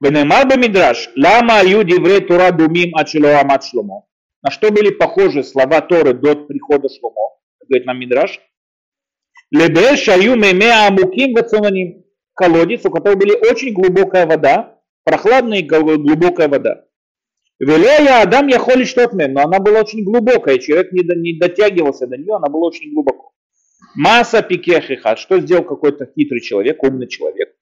[0.00, 4.06] Венемар мидраш, лама аю дивре тура думим ачило амат шломо.
[4.42, 8.40] На что были похожи слова Торы до прихода Шломо, говорит нам Мидраш.
[9.50, 12.04] Лебе шаю меме амуким вацонаним.
[12.34, 16.84] Колодец, у которого были очень глубокая вода, прохладная и глубокая вода.
[17.58, 22.18] Велея Адам я холи что но она была очень глубокая, человек не, не дотягивался до
[22.18, 23.32] нее, она была очень глубоко.
[23.94, 27.56] Масса пикехиха, что сделал какой-то хитрый человек, умный человек.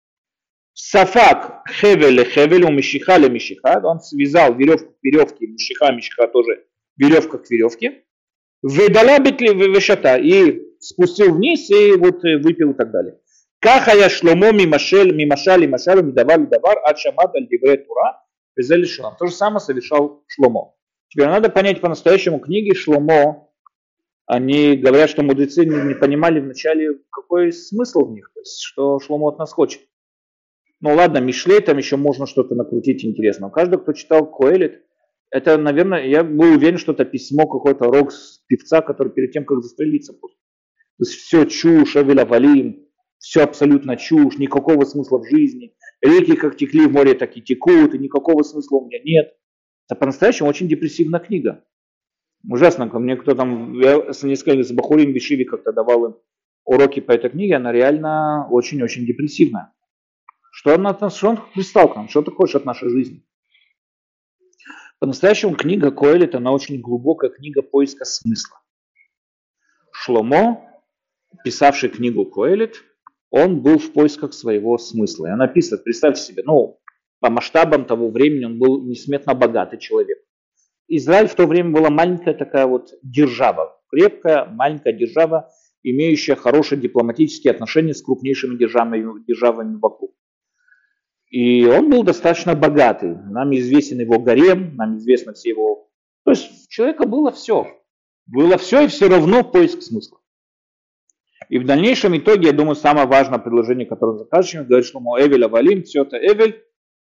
[0.72, 6.64] Сафак хевеле хевеле, мишиха ле мишиха, он связал веревку к веревке, мишиха, мишиха тоже
[6.96, 8.02] веревка к веревке.
[8.62, 13.18] Выдала битли вешата и спустил вниз и вот э, выпил и так далее.
[13.60, 18.22] Кахая шломо мимашель, мимашали машалу, мидавали, мидавар, ачамат аль дивре тура,
[18.56, 19.16] везели шлам.
[19.18, 20.74] То же самое совершал шломо.
[21.08, 23.50] Теперь надо понять по-настоящему книги шломо,
[24.26, 29.28] они говорят, что мудрецы не, понимали вначале, какой смысл в них, то есть, что шломо
[29.28, 29.82] от нас хочет.
[30.80, 33.50] Ну ладно, Мишлей, там еще можно что-то накрутить интересного.
[33.50, 34.82] Каждый, кто читал Коэлит,
[35.30, 38.12] это, наверное, я был уверен, что это письмо какой-то рок
[38.46, 40.38] певца, который перед тем, как застрелиться, просто
[40.98, 42.86] то есть все чушь, Авеля Валим,
[43.18, 45.74] все абсолютно чушь, никакого смысла в жизни.
[46.00, 49.34] Реки как текли в море, так и текут, и никакого смысла у меня нет.
[49.88, 51.64] Это по-настоящему очень депрессивная книга.
[52.48, 56.16] Ужасно, ко мне кто там, я с несколько с Бахурим Бишиви как-то давал им
[56.64, 59.72] уроки по этой книге, она реально очень-очень депрессивная.
[60.50, 63.24] Что, она, что он пристал к нам, что ты хочешь от нашей жизни?
[65.00, 68.60] По-настоящему книга Коэлит, она очень глубокая книга поиска смысла.
[69.92, 70.73] Шломо,
[71.42, 72.82] писавший книгу Коэлит,
[73.30, 75.26] он был в поисках своего смысла.
[75.26, 76.78] И он описывает, представьте себе, ну,
[77.20, 80.18] по масштабам того времени он был несметно богатый человек.
[80.88, 85.50] Израиль в то время была маленькая такая вот держава, крепкая маленькая держава,
[85.82, 90.12] имеющая хорошие дипломатические отношения с крупнейшими державами, державами вокруг.
[91.30, 93.16] И он был достаточно богатый.
[93.16, 95.88] Нам известен его гарем, нам известно все его...
[96.24, 97.66] То есть у человека было все.
[98.26, 100.20] Было все и все равно поиск смысла.
[101.54, 105.84] И в дальнейшем итоге, я думаю, самое важное предложение, которое заканчиваем, говорит, что мы Эвель
[105.84, 106.60] все это Эвель,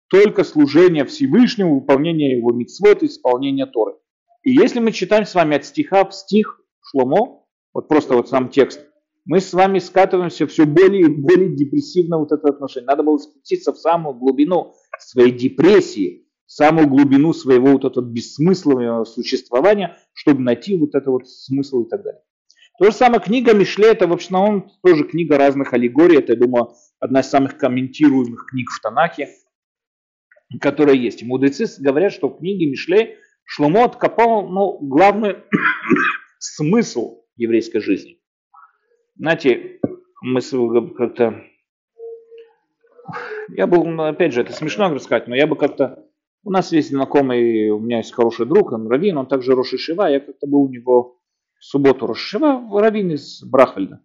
[0.09, 3.95] только служение Всевышнему, выполнение его митцвот, исполнение Торы.
[4.43, 8.47] И если мы читаем с вами от стиха в стих Шломо, вот просто вот сам
[8.47, 8.79] текст,
[9.25, 12.87] мы с вами скатываемся все более и более депрессивно вот это отношение.
[12.87, 19.03] Надо было спуститься в самую глубину своей депрессии, в самую глубину своего вот этого бессмысленного
[19.03, 22.21] существования, чтобы найти вот это вот смысл и так далее.
[22.77, 26.17] То же самое книга Мишле, это в основном тоже книга разных аллегорий.
[26.17, 29.29] Это, я думаю, одна из самых комментируемых книг в Танахе.
[30.61, 31.23] которая есть.
[31.23, 35.37] Мудрецы говорят, что в книге Мишле Шломо откопал ну, главный
[36.39, 38.19] смысл еврейской жизни.
[39.15, 39.79] Знаете,
[40.21, 40.41] мы
[40.93, 41.43] как-то...
[43.49, 46.05] Я был, ну, опять же, это смешно рассказать, но я бы как-то...
[46.43, 50.09] У нас есть знакомый, у меня есть хороший друг, он раввин, он также Роши Шива,
[50.09, 51.17] я как-то был у него
[51.59, 54.01] в субботу Роши Шива, раввин из Брахвальда.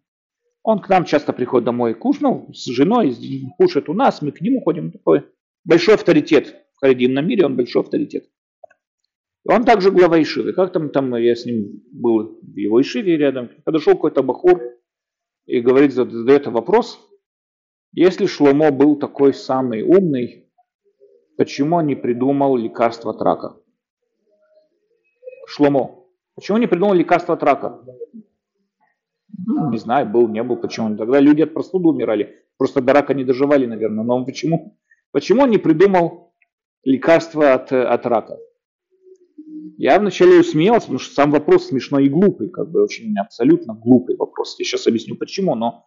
[0.63, 3.17] Он к нам часто приходит домой кушал с женой,
[3.59, 4.93] кушает у нас, мы к нему ходим.
[4.93, 5.27] Такой
[5.65, 8.29] большой авторитет в харидимном мире, он большой авторитет.
[9.49, 10.53] Он также глава Ишивы.
[10.53, 13.51] Как там, там я с ним был в его Ишиве рядом.
[13.65, 14.63] Подошел какой-то бахур
[15.47, 17.01] и говорит, задает вопрос.
[17.93, 20.49] Если Шломо был такой самый умный,
[21.37, 23.57] почему он не придумал лекарство от рака?
[25.49, 26.02] Шломо.
[26.35, 27.83] Почему не придумал лекарство от рака?
[29.47, 30.97] Ну, не знаю, был, не был, почему.
[30.97, 32.43] Тогда люди от простуды умирали.
[32.57, 34.05] Просто до рака не доживали, наверное.
[34.05, 34.79] Но почему?
[35.11, 36.35] Почему он не придумал
[36.85, 38.39] лекарство от, от рака?
[39.77, 44.17] Я вначале усмеялся, потому что сам вопрос смешной и глупый, как бы очень абсолютно глупый
[44.17, 44.57] вопрос.
[44.59, 45.87] Я сейчас объясню почему, но,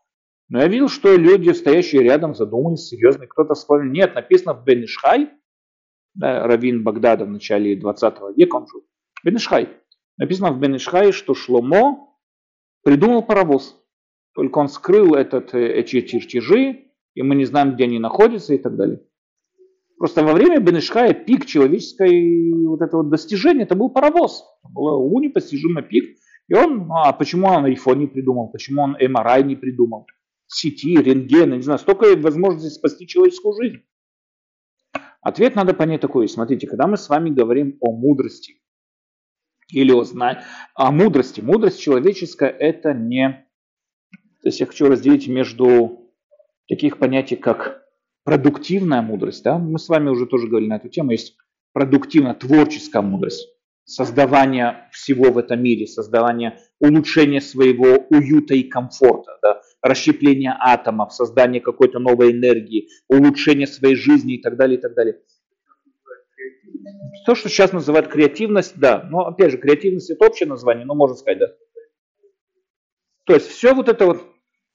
[0.50, 3.26] но я видел, что люди, стоящие рядом, задумались серьезно.
[3.26, 5.30] Кто-то сказал, нет, написано в Бенишхай,
[6.14, 8.86] да, Равин Багдада в начале 20 века, он жил.
[9.24, 9.70] Бенишхай.
[10.18, 12.10] Написано в Бенишхай, что Шломо
[12.84, 13.82] придумал паровоз.
[14.34, 18.58] Только он скрыл этот, э, эти чертежи, и мы не знаем, где они находятся и
[18.58, 19.02] так далее.
[19.98, 24.46] Просто во время Бенешхая пик человеческой вот этого достижения, это был паровоз.
[24.64, 26.18] Это был уму непостижимый пик.
[26.48, 30.06] И он, а почему он iPhone не придумал, почему он MRI не придумал,
[30.48, 33.84] сети, рентген, не знаю, столько возможностей спасти человеческую жизнь.
[35.22, 36.28] Ответ надо понять такой.
[36.28, 38.62] Смотрите, когда мы с вами говорим о мудрости,
[39.70, 40.42] или о, знании,
[40.74, 43.46] о мудрости, мудрость человеческая это не...
[44.42, 46.12] То есть я хочу разделить между
[46.68, 47.84] таких понятий, как
[48.24, 51.36] продуктивная мудрость, да, мы с вами уже тоже говорили на эту тему, есть
[51.74, 53.48] продуктивная творческая мудрость,
[53.86, 61.62] создавание всего в этом мире, создавание, улучшение своего уюта и комфорта, да, расщепление атомов, создание
[61.62, 65.20] какой-то новой энергии, улучшение своей жизни и так далее, и так далее.
[67.26, 71.16] То, что сейчас называют креативность, да, но опять же, креативность это общее название, но можно
[71.16, 71.48] сказать, да.
[73.26, 74.22] То есть все вот это вот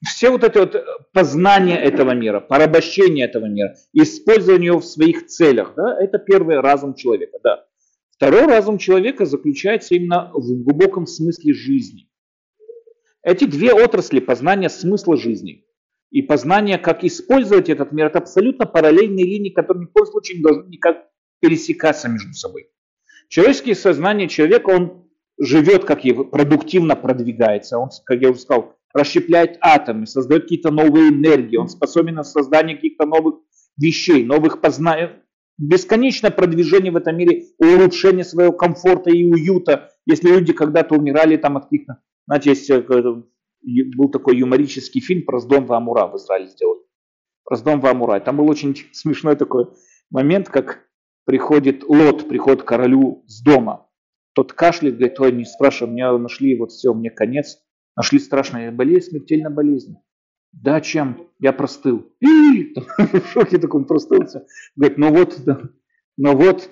[0.03, 0.83] все вот это вот э,
[1.13, 6.95] познание этого мира, порабощение этого мира, использование его в своих целях, да, это первый разум
[6.95, 7.65] человека, да.
[8.09, 12.09] Второй разум человека заключается именно в глубоком смысле жизни.
[13.23, 15.65] Эти две отрасли познания смысла жизни
[16.09, 20.37] и познание, как использовать этот мир, это абсолютно параллельные линии, которые ни в коем случае
[20.37, 21.10] не должны никак
[21.41, 22.69] пересекаться между собой.
[23.27, 27.77] Человеческое сознание человека, он живет, как его продуктивно продвигается.
[27.77, 32.75] Он, как я уже сказал, расщепляет атомы, создает какие-то новые энергии, он способен на создание
[32.75, 33.35] каких-то новых
[33.77, 35.09] вещей, новых познаний,
[35.57, 39.91] бесконечное продвижение в этом мире, улучшение своего комфорта и уюта.
[40.05, 45.39] Если люди когда-то умирали там от каких-то, знаете, есть, э, был такой юморический фильм про
[45.39, 46.81] Сдом Вамура в Израиле сделали.
[47.43, 48.19] Про Сдом Вамура.
[48.19, 49.67] Там был очень смешной такой
[50.09, 50.85] момент, как
[51.25, 53.87] приходит Лот, приходит к королю с дома.
[54.33, 57.59] Тот кашляет, говорит, ой, не спрашивай, меня нашли, вот все, мне конец.
[57.95, 59.97] Нашли страшная болезнь, смертельная болезнь.
[60.53, 61.27] Да, чем?
[61.39, 62.11] Я простыл.
[62.19, 64.45] И, в шоке такой простылся.
[64.75, 65.61] Говорит, ну вот, да,
[66.17, 66.69] ну вот,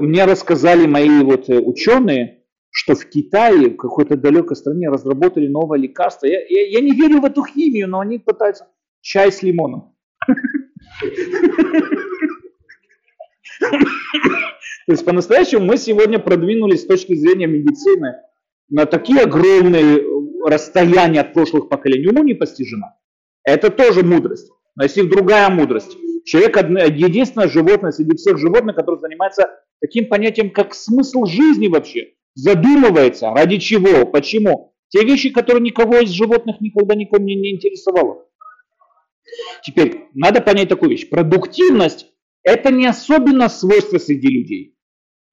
[0.00, 5.78] мне рассказали мои вот э, ученые, что в Китае, в какой-то далекой стране разработали новое
[5.78, 6.26] лекарство.
[6.26, 8.66] Я, я, я не верю в эту химию, но они пытаются
[9.00, 9.94] чай с лимоном.
[13.60, 18.16] То есть по-настоящему мы сегодня продвинулись с точки зрения медицины
[18.68, 20.02] на такие огромные
[20.44, 22.96] расстояние от прошлых поколений уму непостижимо.
[23.44, 24.50] Это тоже мудрость.
[24.76, 25.96] Но есть другая мудрость.
[26.24, 29.48] Человек единственное животное среди всех животных, которое занимается
[29.80, 32.14] таким понятием, как смысл жизни вообще.
[32.34, 34.74] Задумывается, ради чего, почему.
[34.88, 38.26] Те вещи, которые никого из животных никогда никого не, не интересовало.
[39.62, 41.08] Теперь, надо понять такую вещь.
[41.08, 42.06] Продуктивность–
[42.42, 44.76] это не особенно свойство среди людей.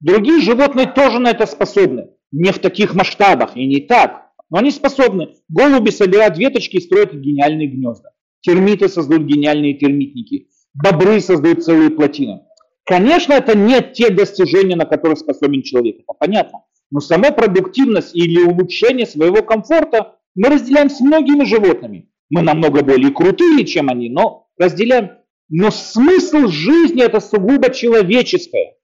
[0.00, 2.08] Другие животные тоже на это способны.
[2.32, 4.28] Не в таких масштабах и не так.
[4.50, 5.34] Но они способны.
[5.48, 8.10] Голуби собирают веточки и строят гениальные гнезда.
[8.40, 10.48] Термиты создают гениальные термитники.
[10.74, 12.42] Бобры создают целые плотины.
[12.84, 15.96] Конечно, это не те достижения, на которые способен человек.
[16.00, 16.64] Это понятно.
[16.90, 22.08] Но сама продуктивность или улучшение своего комфорта мы разделяем с многими животными.
[22.30, 25.10] Мы намного более крутые, чем они, но разделяем.
[25.50, 28.76] Но смысл жизни это сугубо человеческое.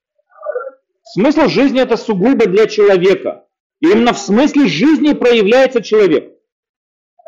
[1.03, 3.45] Смысл жизни это сугубо для человека.
[3.79, 6.33] Именно в смысле жизни проявляется человек.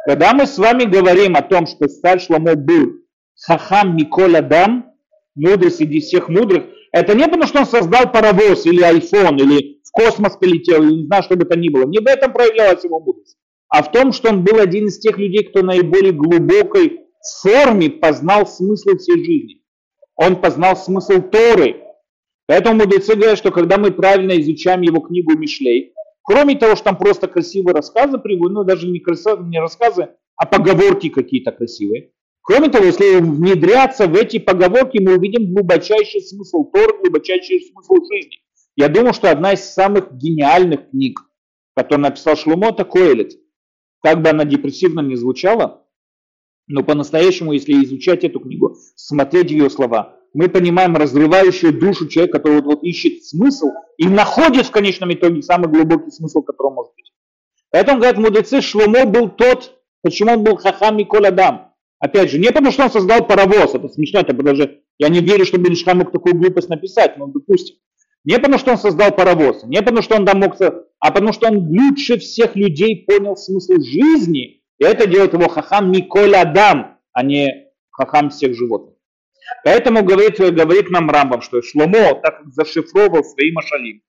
[0.05, 2.95] Когда мы с вами говорим о том, что царь Шломо был
[3.35, 4.93] хахам Николь Адам,
[5.35, 9.91] мудрый среди всех мудрых, Это не потому, что он создал паровоз или iPhone, или в
[9.91, 11.85] космос полетел, или не знаю, что бы то ни было.
[11.85, 13.37] Не в этом проявлялась его мудрость.
[13.69, 17.08] А в том, что он был один из тех людей, кто наиболее глубокой
[17.41, 19.61] форме познал смысл всей жизни.
[20.15, 21.83] Он познал смысл Торы.
[22.47, 25.93] Поэтому мудрецы говорят, что когда мы правильно изучаем его книгу Мишлей,
[26.23, 30.45] кроме того, что там просто красивые рассказы приводят, ну даже не, краса, не рассказы, а
[30.45, 32.11] поговорки какие-то красивые,
[32.49, 38.37] Кроме того, если внедряться в эти поговорки, мы увидим глубочайший смысл Тор, глубочайший смысл жизни.
[38.75, 41.19] Я думаю, что одна из самых гениальных книг,
[41.75, 43.33] которую написал Шлумо, это Коэлет.
[44.01, 45.85] Как бы она депрессивно не звучала,
[46.69, 52.61] но по-настоящему, если изучать эту книгу, смотреть ее слова, мы понимаем разрывающую душу человека, который
[52.61, 57.11] вот, вот ищет смысл и находит в конечном итоге самый глубокий смысл, который может быть.
[57.71, 61.73] Поэтому, говорят мудрецы, Шлумо был тот, почему он был хахам Миколь Адам.
[61.99, 65.45] Опять же, не потому, что он создал паровоз, это смешно, это даже, я не верю,
[65.45, 67.77] что Бенишхан мог такую глупость написать, но допустим.
[68.25, 71.47] Не потому, что он создал паровоз, не потому, что он там мог, а потому, что
[71.47, 77.23] он лучше всех людей понял смысл жизни, и это делает его хахам Миколь Адам, а
[77.23, 78.95] не хахам всех животных.
[79.63, 84.01] Поэтому говорит, говорит нам Рамбам, что Шломо, так зашифровал свои машалим,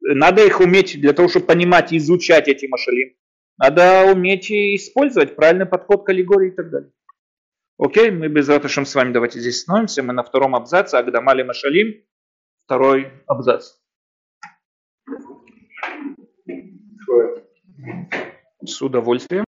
[0.00, 3.14] надо их уметь для того, чтобы понимать и изучать эти машалим.
[3.58, 6.90] Надо уметь использовать правильный подход к аллегории и так далее.
[7.78, 10.02] Окей, мы без Раташем с вами давайте здесь становимся.
[10.02, 12.02] Мы на втором абзаце, Агдамали Машалим,
[12.64, 13.74] второй абзац.
[18.64, 19.44] С удовольствием.